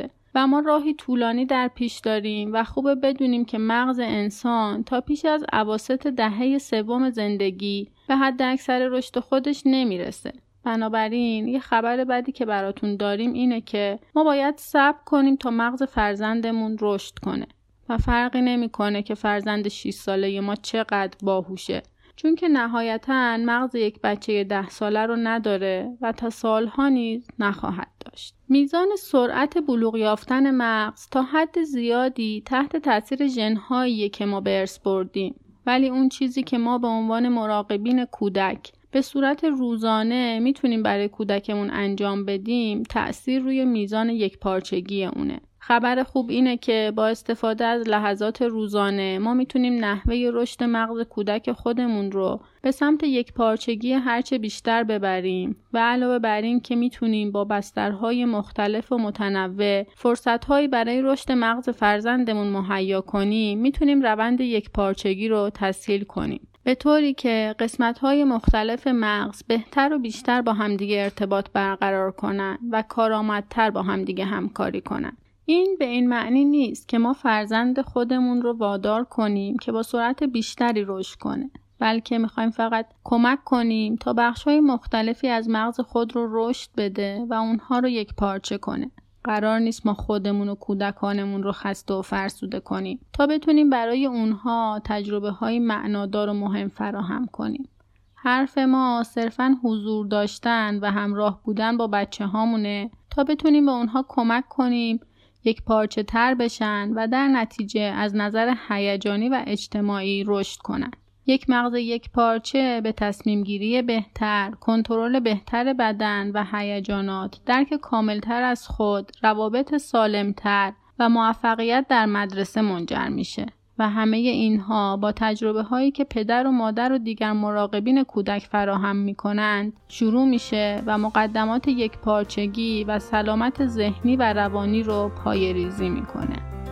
نداشته. 0.00 0.14
و 0.34 0.46
ما 0.46 0.60
راهی 0.60 0.94
طولانی 0.94 1.46
در 1.46 1.68
پیش 1.68 1.98
داریم 1.98 2.50
و 2.52 2.64
خوبه 2.64 2.94
بدونیم 2.94 3.44
که 3.44 3.58
مغز 3.58 3.98
انسان 3.98 4.84
تا 4.84 5.00
پیش 5.00 5.24
از 5.24 5.44
عواست 5.52 6.06
دهه 6.06 6.58
سوم 6.58 7.10
زندگی 7.10 7.90
به 8.08 8.16
حد 8.16 8.42
اکثر 8.42 8.88
رشد 8.88 9.18
خودش 9.18 9.62
نمی‌رسه. 9.66 10.32
بنابراین 10.64 11.48
یه 11.48 11.58
خبر 11.58 12.04
بدی 12.04 12.32
که 12.32 12.44
براتون 12.44 12.96
داریم 12.96 13.32
اینه 13.32 13.60
که 13.60 13.98
ما 14.14 14.24
باید 14.24 14.54
صبر 14.58 14.98
کنیم 15.06 15.36
تا 15.36 15.50
مغز 15.50 15.82
فرزندمون 15.82 16.76
رشد 16.80 17.18
کنه. 17.18 17.46
و 17.88 17.98
فرقی 17.98 18.40
نمی‌کنه 18.40 19.02
که 19.02 19.14
فرزند 19.14 19.68
6 19.68 19.90
ساله 19.90 20.40
ما 20.40 20.54
چقدر 20.54 21.16
باهوشه. 21.22 21.82
چون 22.16 22.34
که 22.34 22.48
نهایتا 22.48 23.36
مغز 23.36 23.74
یک 23.74 24.00
بچه 24.00 24.44
ده 24.44 24.68
ساله 24.68 25.06
رو 25.06 25.16
نداره 25.16 25.96
و 26.00 26.12
تا 26.12 26.30
سالها 26.30 26.88
نیز 26.88 27.26
نخواهد 27.38 27.88
داشت. 28.00 28.34
میزان 28.48 28.88
سرعت 28.98 29.58
بلوغ 29.58 29.96
یافتن 29.96 30.50
مغز 30.50 31.08
تا 31.10 31.22
حد 31.22 31.62
زیادی 31.62 32.42
تحت 32.46 32.76
تاثیر 32.76 33.26
ژنهایی 33.26 34.08
که 34.08 34.24
ما 34.24 34.40
به 34.40 34.60
ارث 34.60 34.78
بردیم 34.78 35.34
ولی 35.66 35.88
اون 35.88 36.08
چیزی 36.08 36.42
که 36.42 36.58
ما 36.58 36.78
به 36.78 36.86
عنوان 36.86 37.28
مراقبین 37.28 38.04
کودک 38.04 38.72
به 38.90 39.00
صورت 39.00 39.44
روزانه 39.44 40.40
می‌تونیم 40.40 40.82
برای 40.82 41.08
کودکمون 41.08 41.70
انجام 41.70 42.24
بدیم 42.24 42.82
تأثیر 42.82 43.42
روی 43.42 43.64
میزان 43.64 44.10
یک 44.10 44.38
پارچگی 44.38 45.04
اونه 45.04 45.40
خبر 45.66 46.02
خوب 46.02 46.30
اینه 46.30 46.56
که 46.56 46.92
با 46.96 47.06
استفاده 47.06 47.64
از 47.64 47.88
لحظات 47.88 48.42
روزانه 48.42 49.18
ما 49.18 49.34
می‌تونیم 49.34 49.84
نحوه 49.84 50.30
رشد 50.32 50.64
مغز 50.64 51.00
کودک 51.00 51.52
خودمون 51.52 52.12
رو 52.12 52.40
به 52.62 52.70
سمت 52.70 53.02
یک 53.02 53.32
پارچگی 53.32 53.92
هرچه 53.92 54.38
بیشتر 54.38 54.84
ببریم 54.84 55.56
و 55.72 55.78
علاوه 55.78 56.18
بر 56.18 56.42
این 56.42 56.60
که 56.60 56.76
می‌تونیم 56.76 57.32
با 57.32 57.44
بسترهای 57.44 58.24
مختلف 58.24 58.92
و 58.92 58.98
متنوع 58.98 59.82
فرصتهایی 59.82 60.68
برای 60.68 61.02
رشد 61.02 61.32
مغز 61.32 61.68
فرزندمون 61.68 62.46
مهیا 62.46 63.00
کنیم 63.00 63.58
می‌تونیم 63.58 64.02
روند 64.02 64.40
یک 64.40 64.70
پارچگی 64.70 65.28
رو 65.28 65.50
تسهیل 65.54 66.04
کنیم. 66.04 66.48
به 66.64 66.74
طوری 66.74 67.14
که 67.14 67.54
قسمت 67.58 67.98
های 67.98 68.24
مختلف 68.24 68.86
مغز 68.86 69.42
بهتر 69.42 69.94
و 69.94 69.98
بیشتر 69.98 70.42
با 70.42 70.52
همدیگه 70.52 71.02
ارتباط 71.02 71.46
برقرار 71.52 72.12
کنند 72.12 72.58
و 72.70 72.82
کارآمدتر 72.82 73.70
با 73.70 73.82
همدیگه 73.82 74.24
همکاری 74.24 74.80
کنند. 74.80 75.16
این 75.46 75.76
به 75.78 75.84
این 75.84 76.08
معنی 76.08 76.44
نیست 76.44 76.88
که 76.88 76.98
ما 76.98 77.12
فرزند 77.12 77.80
خودمون 77.80 78.42
رو 78.42 78.52
وادار 78.52 79.04
کنیم 79.04 79.56
که 79.56 79.72
با 79.72 79.82
سرعت 79.82 80.22
بیشتری 80.22 80.84
رشد 80.86 81.18
کنه 81.18 81.50
بلکه 81.78 82.18
می‌خوایم 82.18 82.50
فقط 82.50 82.86
کمک 83.04 83.44
کنیم 83.44 83.96
تا 83.96 84.12
بخش 84.12 84.44
های 84.44 84.60
مختلفی 84.60 85.28
از 85.28 85.48
مغز 85.48 85.80
خود 85.80 86.16
رو 86.16 86.28
رشد 86.30 86.70
بده 86.76 87.26
و 87.30 87.34
اونها 87.34 87.78
رو 87.78 87.88
یک 87.88 88.14
پارچه 88.14 88.58
کنه 88.58 88.90
قرار 89.24 89.58
نیست 89.58 89.86
ما 89.86 89.94
خودمون 89.94 90.48
و 90.48 90.54
کودکانمون 90.54 91.42
رو 91.42 91.52
خسته 91.52 91.94
و 91.94 92.02
فرسوده 92.02 92.60
کنیم 92.60 93.00
تا 93.12 93.26
بتونیم 93.26 93.70
برای 93.70 94.06
اونها 94.06 94.80
تجربه 94.84 95.30
های 95.30 95.58
معنادار 95.58 96.28
و 96.28 96.32
مهم 96.32 96.68
فراهم 96.68 97.26
کنیم. 97.26 97.68
حرف 98.14 98.58
ما 98.58 99.02
صرفا 99.06 99.56
حضور 99.62 100.06
داشتن 100.06 100.78
و 100.82 100.90
همراه 100.90 101.40
بودن 101.44 101.76
با 101.76 101.86
بچه 101.86 102.26
هامونه 102.26 102.90
تا 103.10 103.24
بتونیم 103.24 103.66
به 103.66 103.72
اونها 103.72 104.04
کمک 104.08 104.48
کنیم 104.48 105.00
یک 105.44 105.62
پارچه 105.62 106.02
تر 106.02 106.34
بشن 106.34 106.90
و 106.94 107.06
در 107.06 107.28
نتیجه 107.28 107.80
از 107.80 108.16
نظر 108.16 108.54
هیجانی 108.68 109.28
و 109.28 109.44
اجتماعی 109.46 110.24
رشد 110.26 110.60
کنند. 110.60 110.96
یک 111.26 111.50
مغز 111.50 111.74
یک 111.74 112.10
پارچه 112.10 112.80
به 112.80 112.92
تصمیم 112.92 113.42
گیری 113.42 113.82
بهتر، 113.82 114.50
کنترل 114.50 115.20
بهتر 115.20 115.72
بدن 115.72 116.30
و 116.30 116.44
هیجانات، 116.52 117.40
درک 117.46 117.74
کاملتر 117.74 118.42
از 118.42 118.68
خود، 118.68 119.12
روابط 119.22 119.76
سالمتر 119.76 120.72
و 120.98 121.08
موفقیت 121.08 121.86
در 121.88 122.06
مدرسه 122.06 122.60
منجر 122.60 123.08
میشه. 123.08 123.46
و 123.78 123.88
همه 123.88 124.16
اینها 124.16 124.96
با 124.96 125.12
تجربه 125.12 125.62
هایی 125.62 125.90
که 125.90 126.04
پدر 126.04 126.46
و 126.46 126.50
مادر 126.50 126.92
و 126.92 126.98
دیگر 126.98 127.32
مراقبین 127.32 128.04
کودک 128.04 128.42
فراهم 128.42 128.96
می 128.96 129.14
کنند 129.14 129.72
شروع 129.88 130.24
میشه 130.24 130.82
و 130.86 130.98
مقدمات 130.98 131.68
یک 131.68 131.98
پارچگی 131.98 132.84
و 132.84 132.98
سلامت 132.98 133.66
ذهنی 133.66 134.16
و 134.16 134.32
روانی 134.32 134.82
رو 134.82 135.10
پای 135.24 135.52
ریزی 135.52 135.88
می‌کنه. 135.88 136.63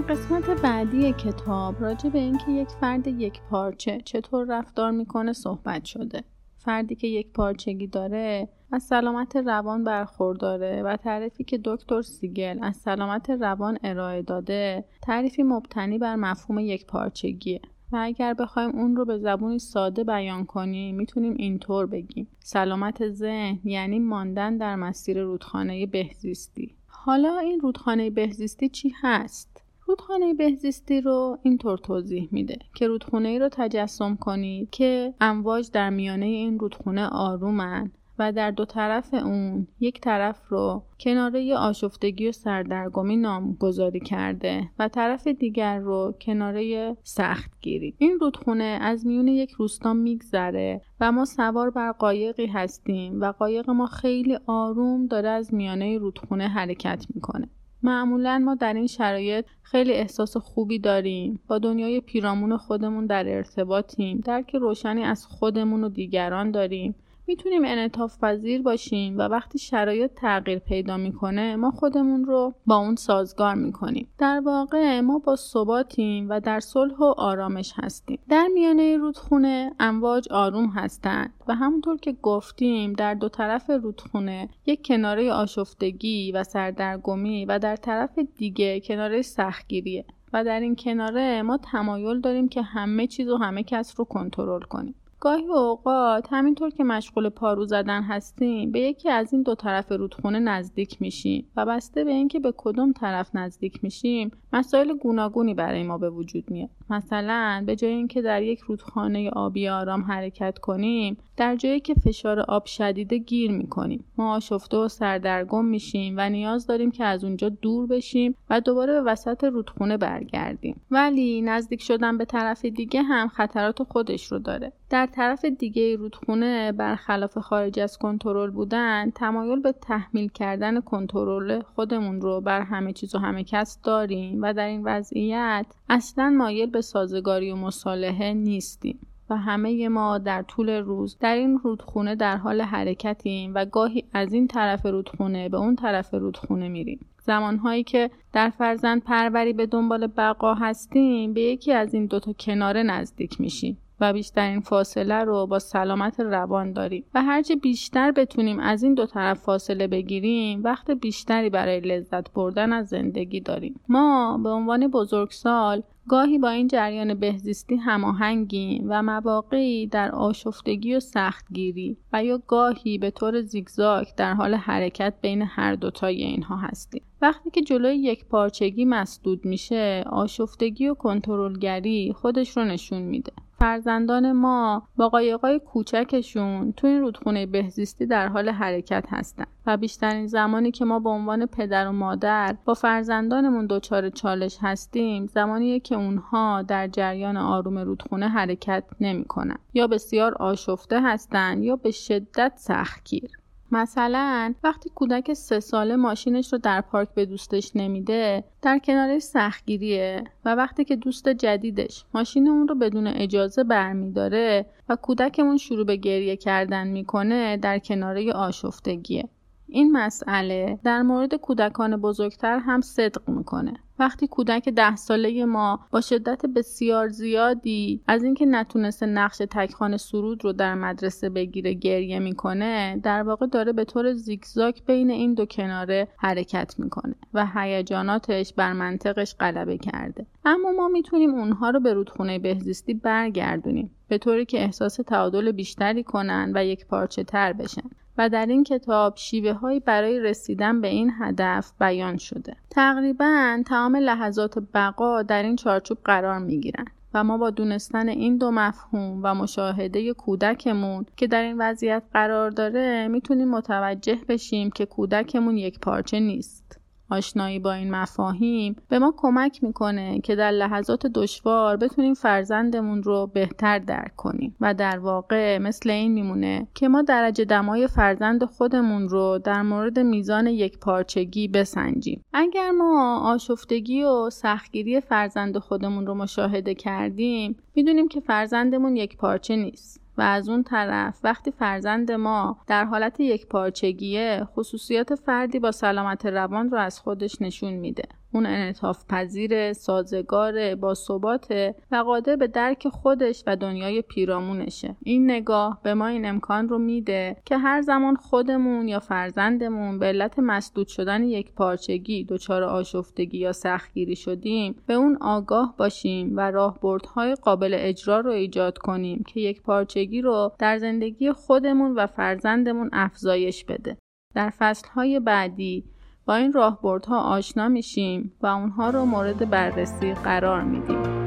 در 0.00 0.06
قسمت 0.06 0.62
بعدی 0.62 1.12
کتاب 1.12 1.80
راجع 1.80 2.08
به 2.08 2.18
اینکه 2.18 2.50
یک 2.50 2.68
فرد 2.68 3.06
یک 3.06 3.40
پارچه 3.50 4.00
چطور 4.04 4.46
رفتار 4.48 4.90
می‌کنه 4.90 5.32
صحبت 5.32 5.84
شده. 5.84 6.24
فردی 6.56 6.94
که 6.94 7.06
یک 7.06 7.32
پارچگی 7.32 7.86
داره 7.86 8.48
از 8.72 8.82
سلامت 8.82 9.36
روان 9.36 9.84
برخورداره 9.84 10.82
و 10.82 10.96
تعریفی 10.96 11.44
که 11.44 11.60
دکتر 11.64 12.02
سیگل 12.02 12.58
از 12.62 12.76
سلامت 12.76 13.30
روان 13.30 13.78
ارائه 13.84 14.22
داده 14.22 14.84
تعریفی 15.02 15.42
مبتنی 15.42 15.98
بر 15.98 16.16
مفهوم 16.16 16.58
یک 16.58 16.86
پارچگیه. 16.86 17.60
و 17.92 17.96
اگر 18.00 18.34
بخوایم 18.34 18.70
اون 18.70 18.96
رو 18.96 19.04
به 19.04 19.18
زبونی 19.18 19.58
ساده 19.58 20.04
بیان 20.04 20.44
کنیم 20.44 20.96
می‌تونیم 20.96 21.34
اینطور 21.38 21.86
بگیم. 21.86 22.28
سلامت 22.38 23.08
ذهن 23.08 23.58
یعنی 23.64 23.98
ماندن 23.98 24.56
در 24.56 24.76
مسیر 24.76 25.22
رودخانه 25.22 25.86
بهزیستی. 25.86 26.76
حالا 26.86 27.38
این 27.38 27.60
رودخانه 27.60 28.10
بهزیستی 28.10 28.68
چی 28.68 28.92
هست؟ 29.02 29.49
رودخانه 29.90 30.34
بهزیستی 30.34 31.00
رو 31.00 31.38
اینطور 31.42 31.78
توضیح 31.78 32.28
میده 32.32 32.58
که 32.74 32.86
رودخونه 32.86 33.28
ای 33.28 33.38
رو 33.38 33.48
تجسم 33.52 34.16
کنید 34.16 34.70
که 34.70 35.14
امواج 35.20 35.70
در 35.70 35.90
میانه 35.90 36.26
این 36.26 36.58
رودخونه 36.58 37.06
آرومن 37.06 37.90
و 38.18 38.32
در 38.32 38.50
دو 38.50 38.64
طرف 38.64 39.14
اون 39.14 39.66
یک 39.80 40.00
طرف 40.00 40.48
رو 40.48 40.82
کناره 41.00 41.56
آشفتگی 41.56 42.28
و 42.28 42.32
سردرگمی 42.32 43.16
نامگذاری 43.16 44.00
کرده 44.00 44.70
و 44.78 44.88
طرف 44.88 45.26
دیگر 45.26 45.78
رو 45.78 46.14
کناره 46.20 46.96
سختگیری. 47.02 47.94
این 47.98 48.18
رودخونه 48.20 48.78
از 48.80 49.06
میون 49.06 49.28
یک 49.28 49.50
روستا 49.50 49.94
میگذره 49.94 50.80
و 51.00 51.12
ما 51.12 51.24
سوار 51.24 51.70
بر 51.70 51.92
قایقی 51.92 52.46
هستیم 52.46 53.20
و 53.20 53.32
قایق 53.32 53.70
ما 53.70 53.86
خیلی 53.86 54.38
آروم 54.46 55.06
داره 55.06 55.28
از 55.28 55.54
میانه 55.54 55.98
رودخونه 55.98 56.48
حرکت 56.48 57.06
می‌کنه. 57.14 57.48
معمولا 57.82 58.38
ما 58.38 58.54
در 58.54 58.74
این 58.74 58.86
شرایط 58.86 59.44
خیلی 59.62 59.92
احساس 59.92 60.36
خوبی 60.36 60.78
داریم. 60.78 61.40
با 61.48 61.58
دنیای 61.58 62.00
پیرامون 62.00 62.56
خودمون 62.56 63.06
در 63.06 63.36
ارتباطیم. 63.36 64.20
درک 64.24 64.54
روشنی 64.54 65.04
از 65.04 65.26
خودمون 65.26 65.84
و 65.84 65.88
دیگران 65.88 66.50
داریم. 66.50 66.94
می‌تونیم 67.30 67.62
انعطاف 67.64 68.18
پذیر 68.18 68.62
باشیم 68.62 69.18
و 69.18 69.22
وقتی 69.22 69.58
شرایط 69.58 70.10
تغییر 70.14 70.58
پیدا 70.58 70.96
می‌کنه 70.96 71.56
ما 71.56 71.70
خودمون 71.70 72.24
رو 72.24 72.54
با 72.66 72.76
اون 72.76 72.96
سازگار 72.96 73.54
می‌کنیم. 73.54 74.08
در 74.18 74.40
واقع 74.44 75.00
ما 75.00 75.18
با 75.18 75.36
ثباتیم 75.36 76.26
و 76.30 76.40
در 76.40 76.60
صلح 76.60 76.96
و 76.98 77.04
آرامش 77.04 77.72
هستیم. 77.76 78.18
در 78.28 78.48
میانه 78.54 78.96
رودخونه 78.96 79.72
امواج 79.80 80.28
آروم 80.30 80.66
هستند 80.66 81.32
و 81.48 81.54
همونطور 81.54 81.96
که 81.96 82.12
گفتیم 82.12 82.92
در 82.92 83.14
دو 83.14 83.28
طرف 83.28 83.70
رودخونه 83.70 84.48
یک 84.66 84.86
کناره 84.86 85.32
آشفتگی 85.32 86.32
و 86.32 86.44
سردرگمی 86.44 87.44
و 87.44 87.58
در 87.58 87.76
طرف 87.76 88.18
دیگه 88.36 88.80
کناره 88.80 89.22
سختگیریه. 89.22 90.04
و 90.32 90.44
در 90.44 90.60
این 90.60 90.76
کناره 90.76 91.42
ما 91.42 91.58
تمایل 91.72 92.20
داریم 92.20 92.48
که 92.48 92.62
همه 92.62 93.06
چیز 93.06 93.28
و 93.28 93.36
همه 93.36 93.62
کس 93.62 93.94
رو 93.96 94.04
کنترل 94.04 94.62
کنیم. 94.62 94.94
گاهی 95.20 95.46
اوقات 95.46 96.26
همینطور 96.30 96.70
که 96.70 96.84
مشغول 96.84 97.28
پارو 97.28 97.66
زدن 97.66 98.02
هستیم 98.02 98.72
به 98.72 98.80
یکی 98.80 99.10
از 99.10 99.32
این 99.32 99.42
دو 99.42 99.54
طرف 99.54 99.92
رودخونه 99.92 100.38
نزدیک 100.38 101.02
میشیم 101.02 101.46
و 101.56 101.66
بسته 101.66 102.04
به 102.04 102.10
اینکه 102.10 102.40
به 102.40 102.52
کدوم 102.56 102.92
طرف 102.92 103.34
نزدیک 103.34 103.84
میشیم 103.84 104.30
مسائل 104.52 104.96
گوناگونی 104.96 105.54
برای 105.54 105.82
ما 105.82 105.98
به 105.98 106.10
وجود 106.10 106.50
میاد. 106.50 106.70
مثلا 106.90 107.62
به 107.66 107.76
جای 107.76 107.90
اینکه 107.90 108.22
در 108.22 108.42
یک 108.42 108.60
رودخانه 108.60 109.30
آبی 109.30 109.68
آرام 109.68 110.02
حرکت 110.02 110.58
کنیم 110.58 111.16
در 111.36 111.56
جایی 111.56 111.80
که 111.80 111.94
فشار 111.94 112.40
آب 112.40 112.66
شدیده 112.66 113.18
گیر 113.18 113.50
می‌کنیم. 113.50 114.04
ما 114.18 114.34
آشفته 114.34 114.76
و 114.76 114.88
سردرگم 114.88 115.64
میشیم 115.64 116.14
و 116.18 116.30
نیاز 116.30 116.66
داریم 116.66 116.90
که 116.90 117.04
از 117.04 117.24
اونجا 117.24 117.48
دور 117.48 117.86
بشیم 117.86 118.34
و 118.50 118.60
دوباره 118.60 118.92
به 118.92 119.02
وسط 119.02 119.44
رودخونه 119.44 119.96
برگردیم. 119.96 120.80
ولی 120.90 121.42
نزدیک 121.42 121.82
شدن 121.82 122.18
به 122.18 122.24
طرف 122.24 122.64
دیگه 122.64 123.02
هم 123.02 123.28
خطرات 123.28 123.82
خودش 123.82 124.32
رو 124.32 124.38
داره. 124.38 124.72
در 124.90 125.06
طرف 125.06 125.44
دیگه 125.44 125.96
رودخونه 125.96 126.72
برخلاف 126.72 127.38
خارج 127.38 127.80
از 127.80 127.98
کنترل 127.98 128.50
بودن 128.50 129.10
تمایل 129.10 129.60
به 129.60 129.72
تحمیل 129.72 130.28
کردن 130.28 130.80
کنترل 130.80 131.62
خودمون 131.62 132.20
رو 132.20 132.40
بر 132.40 132.60
همه 132.60 132.92
چیز 132.92 133.14
و 133.14 133.18
همه 133.18 133.44
کس 133.44 133.78
داریم 133.82 134.42
و 134.42 134.52
در 134.52 134.66
این 134.66 134.82
وضعیت 134.84 135.66
اصلا 135.88 136.30
مایل 136.30 136.70
به 136.70 136.80
سازگاری 136.80 137.50
و 137.50 137.56
مصالحه 137.56 138.32
نیستیم 138.32 138.98
و 139.30 139.36
همه 139.36 139.88
ما 139.88 140.18
در 140.18 140.42
طول 140.42 140.70
روز 140.70 141.16
در 141.20 141.34
این 141.34 141.58
رودخونه 141.58 142.14
در 142.14 142.36
حال 142.36 142.60
حرکتیم 142.60 143.52
و 143.54 143.64
گاهی 143.64 144.04
از 144.12 144.32
این 144.32 144.46
طرف 144.46 144.86
رودخونه 144.86 145.48
به 145.48 145.56
اون 145.56 145.76
طرف 145.76 146.14
رودخونه 146.14 146.68
میریم. 146.68 147.06
زمانهایی 147.22 147.84
که 147.84 148.10
در 148.32 148.50
فرزند 148.50 149.04
پروری 149.04 149.52
به 149.52 149.66
دنبال 149.66 150.06
بقا 150.06 150.54
هستیم 150.54 151.32
به 151.32 151.40
یکی 151.40 151.72
از 151.72 151.94
این 151.94 152.06
دوتا 152.06 152.32
کناره 152.32 152.82
نزدیک 152.82 153.40
میشیم. 153.40 153.78
و 154.00 154.12
بیشترین 154.12 154.60
فاصله 154.60 155.24
رو 155.24 155.46
با 155.46 155.58
سلامت 155.58 156.20
روان 156.20 156.72
داریم 156.72 157.04
و 157.14 157.22
هرچه 157.22 157.56
بیشتر 157.56 158.12
بتونیم 158.12 158.60
از 158.60 158.82
این 158.82 158.94
دو 158.94 159.06
طرف 159.06 159.38
فاصله 159.38 159.86
بگیریم 159.86 160.62
وقت 160.64 160.90
بیشتری 160.90 161.50
برای 161.50 161.80
لذت 161.80 162.32
بردن 162.32 162.72
از 162.72 162.88
زندگی 162.88 163.40
داریم. 163.40 163.80
ما 163.88 164.40
به 164.42 164.48
عنوان 164.48 164.88
بزرگسال 164.88 165.82
گاهی 166.08 166.38
با 166.38 166.48
این 166.48 166.68
جریان 166.68 167.14
بهزیستی 167.14 167.76
هماهنگیم 167.76 168.86
و 168.88 169.02
مواقعی 169.02 169.86
در 169.86 170.10
آشفتگی 170.10 170.94
و 170.94 171.00
سختگیری 171.00 171.96
و 172.12 172.24
یا 172.24 172.42
گاهی 172.46 172.98
به 172.98 173.10
طور 173.10 173.40
زیگزاگ 173.40 174.06
در 174.16 174.34
حال 174.34 174.54
حرکت 174.54 175.14
بین 175.22 175.42
هر 175.42 175.74
دوتای 175.74 176.22
اینها 176.22 176.56
هستیم. 176.56 177.02
وقتی 177.22 177.50
که 177.50 177.62
جلوی 177.62 177.96
یک 177.96 178.24
پارچگی 178.24 178.84
مسدود 178.84 179.44
میشه 179.44 180.04
آشفتگی 180.10 180.88
و 180.88 180.94
کنترلگری 180.94 182.12
خودش 182.16 182.56
رو 182.56 182.64
نشون 182.64 183.02
میده. 183.02 183.32
فرزندان 183.60 184.32
ما 184.32 184.82
با 184.96 185.08
قایقای 185.08 185.58
کوچکشون 185.58 186.72
تو 186.72 186.86
این 186.86 187.00
رودخونه 187.00 187.46
بهزیستی 187.46 188.06
در 188.06 188.28
حال 188.28 188.48
حرکت 188.48 189.04
هستن 189.08 189.44
و 189.66 189.76
بیشترین 189.76 190.26
زمانی 190.26 190.70
که 190.70 190.84
ما 190.84 190.98
به 190.98 191.10
عنوان 191.10 191.46
پدر 191.46 191.88
و 191.88 191.92
مادر 191.92 192.56
با 192.64 192.74
فرزندانمون 192.74 193.66
دچار 193.70 194.10
چالش 194.10 194.58
هستیم 194.60 195.26
زمانیه 195.26 195.80
که 195.80 195.94
اونها 195.94 196.62
در 196.62 196.88
جریان 196.88 197.36
آروم 197.36 197.78
رودخونه 197.78 198.28
حرکت 198.28 198.84
نمی‌کنن 199.00 199.58
یا 199.74 199.86
بسیار 199.86 200.34
آشفته 200.34 201.02
هستند 201.02 201.64
یا 201.64 201.76
به 201.76 201.90
شدت 201.90 202.52
سختگیر. 202.56 203.39
مثلا 203.72 204.54
وقتی 204.64 204.90
کودک 204.94 205.32
سه 205.32 205.60
ساله 205.60 205.96
ماشینش 205.96 206.52
رو 206.52 206.58
در 206.58 206.80
پارک 206.80 207.08
به 207.14 207.26
دوستش 207.26 207.72
نمیده 207.74 208.44
در 208.62 208.78
کنار 208.78 209.18
سختگیریه 209.18 210.24
و 210.44 210.54
وقتی 210.54 210.84
که 210.84 210.96
دوست 210.96 211.28
جدیدش 211.28 212.04
ماشین 212.14 212.48
اون 212.48 212.68
رو 212.68 212.74
بدون 212.74 213.06
اجازه 213.06 213.64
برمیداره 213.64 214.66
و 214.88 214.96
کودکمون 214.96 215.56
شروع 215.56 215.86
به 215.86 215.96
گریه 215.96 216.36
کردن 216.36 216.88
می‌کنه 216.88 217.56
در 217.56 217.78
کناره 217.78 218.32
آشفتگیه. 218.32 219.28
این 219.68 219.92
مسئله 219.92 220.78
در 220.84 221.02
مورد 221.02 221.34
کودکان 221.34 221.96
بزرگتر 221.96 222.58
هم 222.58 222.80
صدق 222.80 223.28
می‌کنه. 223.28 223.72
وقتی 224.00 224.26
کودک 224.26 224.68
ده 224.68 224.96
ساله 224.96 225.44
ما 225.44 225.80
با 225.90 226.00
شدت 226.00 226.46
بسیار 226.46 227.08
زیادی 227.08 228.02
از 228.06 228.24
اینکه 228.24 228.46
نتونسته 228.46 229.06
نقش 229.06 229.38
تکخانه 229.50 229.96
سرود 229.96 230.44
رو 230.44 230.52
در 230.52 230.74
مدرسه 230.74 231.30
بگیره 231.30 231.74
گریه 231.74 232.18
می‌کنه 232.18 233.00
در 233.02 233.22
واقع 233.22 233.46
داره 233.46 233.72
به 233.72 233.84
طور 233.84 234.14
زیگزاک 234.14 234.84
بین 234.86 235.10
این 235.10 235.34
دو 235.34 235.46
کناره 235.46 236.08
حرکت 236.16 236.74
می‌کنه 236.78 237.14
و 237.34 237.46
هیجاناتش 237.54 238.52
بر 238.54 238.72
منطقش 238.72 239.34
غلبه 239.40 239.78
کرده. 239.78 240.26
اما 240.44 240.72
ما 240.72 240.88
می‌تونیم 240.88 241.34
اونها 241.34 241.70
رو 241.70 241.80
به 241.80 241.94
رودخونه 241.94 242.38
بهزیستی 242.38 242.94
برگردونیم 242.94 243.90
به 244.08 244.18
طوری 244.18 244.44
که 244.44 244.60
احساس 244.60 244.96
تعادل 244.96 245.52
بیشتری 245.52 246.04
کنن 246.04 246.52
و 246.54 246.64
یک 246.64 246.86
پارچه 246.86 247.24
تر 247.24 247.52
بشن. 247.52 247.90
و 248.20 248.28
در 248.28 248.46
این 248.46 248.64
کتاب 248.64 249.16
شیوه 249.16 249.52
هایی 249.52 249.80
برای 249.80 250.20
رسیدن 250.20 250.80
به 250.80 250.88
این 250.88 251.12
هدف 251.20 251.72
بیان 251.80 252.16
شده. 252.16 252.56
تقریبا 252.70 253.62
تمام 253.66 253.96
لحظات 253.96 254.58
بقا 254.74 255.22
در 255.22 255.42
این 255.42 255.56
چارچوب 255.56 255.98
قرار 256.04 256.38
می 256.38 256.60
گیرن. 256.60 256.84
و 257.14 257.24
ما 257.24 257.38
با 257.38 257.50
دونستن 257.50 258.08
این 258.08 258.36
دو 258.36 258.50
مفهوم 258.50 259.20
و 259.22 259.34
مشاهده 259.34 260.12
کودکمون 260.12 261.06
که 261.16 261.26
در 261.26 261.42
این 261.42 261.56
وضعیت 261.58 262.02
قرار 262.12 262.50
داره 262.50 263.08
می‌تونیم 263.08 263.48
متوجه 263.48 264.18
بشیم 264.28 264.70
که 264.70 264.86
کودکمون 264.86 265.56
یک 265.56 265.80
پارچه 265.80 266.20
نیست. 266.20 266.79
آشنایی 267.10 267.58
با 267.58 267.72
این 267.72 267.90
مفاهیم 267.90 268.76
به 268.88 268.98
ما 268.98 269.14
کمک 269.16 269.64
می‌کنه 269.64 270.20
که 270.20 270.36
در 270.36 270.50
لحظات 270.50 271.06
دشوار 271.06 271.76
بتونیم 271.76 272.14
فرزندمون 272.14 273.02
رو 273.02 273.30
بهتر 273.34 273.78
درک 273.78 274.16
کنیم. 274.16 274.56
و 274.60 274.74
در 274.74 274.98
واقع 274.98 275.58
مثل 275.58 275.90
این 275.90 276.12
میمونه 276.12 276.66
که 276.74 276.88
ما 276.88 277.02
درجه 277.02 277.44
دمای 277.44 277.86
فرزند 277.86 278.44
خودمون 278.44 279.08
رو 279.08 279.38
در 279.44 279.62
مورد 279.62 279.98
میزان 279.98 280.46
یک 280.46 280.78
پارچگی 280.78 281.48
بسنجیم. 281.48 282.24
اگر 282.32 282.70
ما 282.70 283.20
آشفتگی 283.20 284.02
و 284.02 284.30
سختگیری 284.30 285.00
فرزند 285.00 285.58
خودمون 285.58 286.06
رو 286.06 286.14
مشاهده 286.14 286.74
کردیم 286.74 287.56
می‌دونیم 287.74 288.08
که 288.08 288.20
فرزندمون 288.20 288.96
یک 288.96 289.16
پارچه 289.16 289.56
نیست. 289.56 290.00
و 290.18 290.22
از 290.22 290.48
اون 290.48 290.62
طرف 290.62 291.20
وقتی 291.24 291.50
فرزند 291.50 292.12
ما 292.12 292.58
در 292.66 292.84
حالت 292.84 293.20
یک 293.20 293.46
پارچگیه 293.46 294.48
خصوصیات 294.54 295.14
فردی 295.14 295.58
با 295.58 295.72
سلامت 295.72 296.26
روان 296.26 296.70
رو 296.70 296.78
از 296.78 297.00
خودش 297.00 297.42
نشون 297.42 297.72
میده. 297.72 298.19
اون 298.32 298.46
انعطاف 298.46 299.04
پذیر 299.08 299.72
سازگار 299.72 300.74
با 300.74 300.94
ثبات 300.94 301.74
و 301.90 301.96
قادر 301.96 302.36
به 302.36 302.46
درک 302.46 302.88
خودش 302.88 303.44
و 303.46 303.56
دنیای 303.56 304.02
پیرامونشه. 304.02 304.96
این 305.02 305.30
نگاه 305.30 305.80
به 305.82 305.94
ما 305.94 306.06
این 306.06 306.26
امکان 306.26 306.68
رو 306.68 306.78
میده 306.78 307.36
که 307.44 307.56
هر 307.56 307.80
زمان 307.80 308.16
خودمون 308.16 308.88
یا 308.88 309.00
فرزندمون 309.00 309.98
به 309.98 310.06
علت 310.06 310.38
مسدود 310.38 310.86
شدن 310.86 311.22
یک 311.22 311.52
پارچگی 311.52 312.24
دچار 312.24 312.62
آشفتگی 312.62 313.38
یا 313.38 313.52
سختگیری 313.52 314.16
شدیم 314.16 314.74
به 314.86 314.94
اون 314.94 315.18
آگاه 315.20 315.74
باشیم 315.76 316.36
و 316.36 316.50
راهبردهای 316.50 317.34
قابل 317.34 317.76
اجرا 317.78 318.20
رو 318.20 318.30
ایجاد 318.30 318.78
کنیم 318.78 319.24
که 319.26 319.40
یک 319.40 319.62
پارچگی 319.62 320.22
رو 320.22 320.52
در 320.58 320.78
زندگی 320.78 321.32
خودمون 321.32 321.94
و 321.94 322.06
فرزندمون 322.06 322.90
افزایش 322.92 323.64
بده. 323.64 323.96
در 324.34 324.50
فصلهای 324.50 325.20
بعدی 325.20 325.84
با 326.26 326.34
این 326.34 326.52
راهبردها 326.52 327.20
آشنا 327.20 327.68
میشیم 327.68 328.32
و 328.42 328.46
اونها 328.46 328.90
رو 328.90 329.04
مورد 329.04 329.50
بررسی 329.50 330.14
قرار 330.14 330.62
میدیم. 330.62 331.20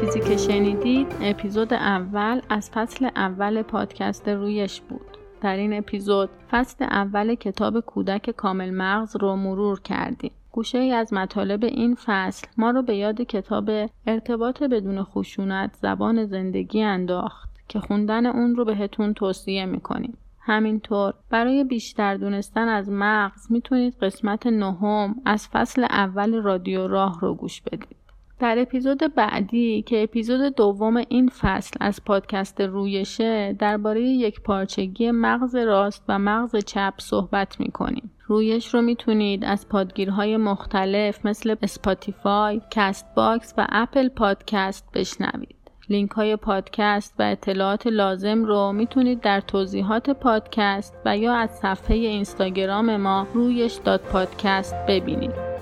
چیزی 0.00 0.20
که 0.20 0.36
شنیدید 0.36 1.06
اپیزود 1.20 1.74
اول 1.74 2.40
از 2.48 2.70
فصل 2.70 3.08
اول 3.16 3.62
پادکست 3.62 4.28
رویش 4.28 4.80
بود. 4.80 5.18
در 5.40 5.56
این 5.56 5.78
اپیزود 5.78 6.30
فصل 6.50 6.84
اول 6.84 7.34
کتاب 7.34 7.80
کودک 7.80 8.30
کامل 8.30 8.70
مغز 8.70 9.16
رو 9.16 9.36
مرور 9.36 9.80
کردیم. 9.80 10.32
گوشه 10.52 10.78
ای 10.78 10.92
از 10.92 11.12
مطالب 11.12 11.64
این 11.64 11.94
فصل 11.94 12.46
ما 12.56 12.70
رو 12.70 12.82
به 12.82 12.96
یاد 12.96 13.22
کتاب 13.22 13.70
ارتباط 14.06 14.62
بدون 14.62 15.02
خشونت 15.02 15.74
زبان 15.82 16.24
زندگی 16.24 16.82
انداخت 16.82 17.51
که 17.72 17.80
خوندن 17.80 18.26
اون 18.26 18.56
رو 18.56 18.64
بهتون 18.64 19.14
توصیه 19.14 19.66
می‌کنیم. 19.66 20.18
همینطور 20.40 21.14
برای 21.30 21.64
بیشتر 21.64 22.16
دونستن 22.16 22.68
از 22.68 22.90
مغز 22.90 23.52
می‌تونید 23.52 23.94
قسمت 24.02 24.46
نهم 24.46 25.14
از 25.24 25.48
فصل 25.48 25.84
اول 25.84 26.42
رادیو 26.42 26.86
راه 26.86 27.20
رو 27.20 27.34
گوش 27.34 27.60
بدید. 27.60 27.96
در 28.38 28.58
اپیزود 28.58 29.14
بعدی 29.14 29.82
که 29.82 30.02
اپیزود 30.02 30.54
دوم 30.54 30.96
این 30.96 31.28
فصل 31.28 31.76
از 31.80 32.04
پادکست 32.04 32.60
رویشه 32.60 33.52
درباره 33.52 34.00
یک 34.00 34.40
پارچگی 34.40 35.10
مغز 35.10 35.54
راست 35.54 36.04
و 36.08 36.18
مغز 36.18 36.56
چپ 36.56 36.94
صحبت 36.98 37.60
می‌کنیم. 37.60 38.10
رویش 38.26 38.74
رو 38.74 38.82
می‌تونید 38.82 39.44
از 39.44 39.68
پادگیرهای 39.68 40.36
مختلف 40.36 41.26
مثل 41.26 41.54
Spotify، 41.62 42.60
Castbox 42.70 43.54
و 43.58 43.66
Apple 43.68 44.08
Podcast 44.08 44.88
بشنوید. 44.94 45.61
لینک 45.88 46.10
های 46.10 46.36
پادکست 46.36 47.14
و 47.18 47.22
اطلاعات 47.22 47.86
لازم 47.86 48.44
رو 48.44 48.72
می‌تونید 48.72 49.20
در 49.20 49.40
توضیحات 49.40 50.10
پادکست 50.10 50.94
و 51.04 51.16
یا 51.16 51.34
از 51.34 51.50
صفحه 51.50 51.96
اینستاگرام 51.96 52.96
ما 52.96 53.26
رویش 53.34 53.74
داد 53.84 54.00
پادکست 54.00 54.74
ببینید. 54.88 55.52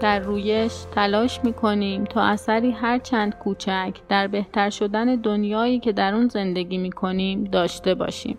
در 0.00 0.18
رویش 0.18 0.72
تلاش 0.94 1.44
می‌کنیم 1.44 2.04
تا 2.04 2.22
اثری 2.22 2.70
هر 2.70 2.98
چند 2.98 3.34
کوچک 3.34 3.94
در 4.08 4.26
بهتر 4.26 4.70
شدن 4.70 5.16
دنیایی 5.16 5.80
که 5.80 5.92
در 5.92 6.14
اون 6.14 6.28
زندگی 6.28 6.78
می‌کنیم 6.78 7.44
داشته 7.44 7.94
باشیم. 7.94 8.38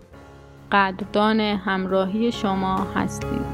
قدردان 0.72 1.40
همراهی 1.40 2.32
شما 2.32 2.86
هستیم. 2.94 3.44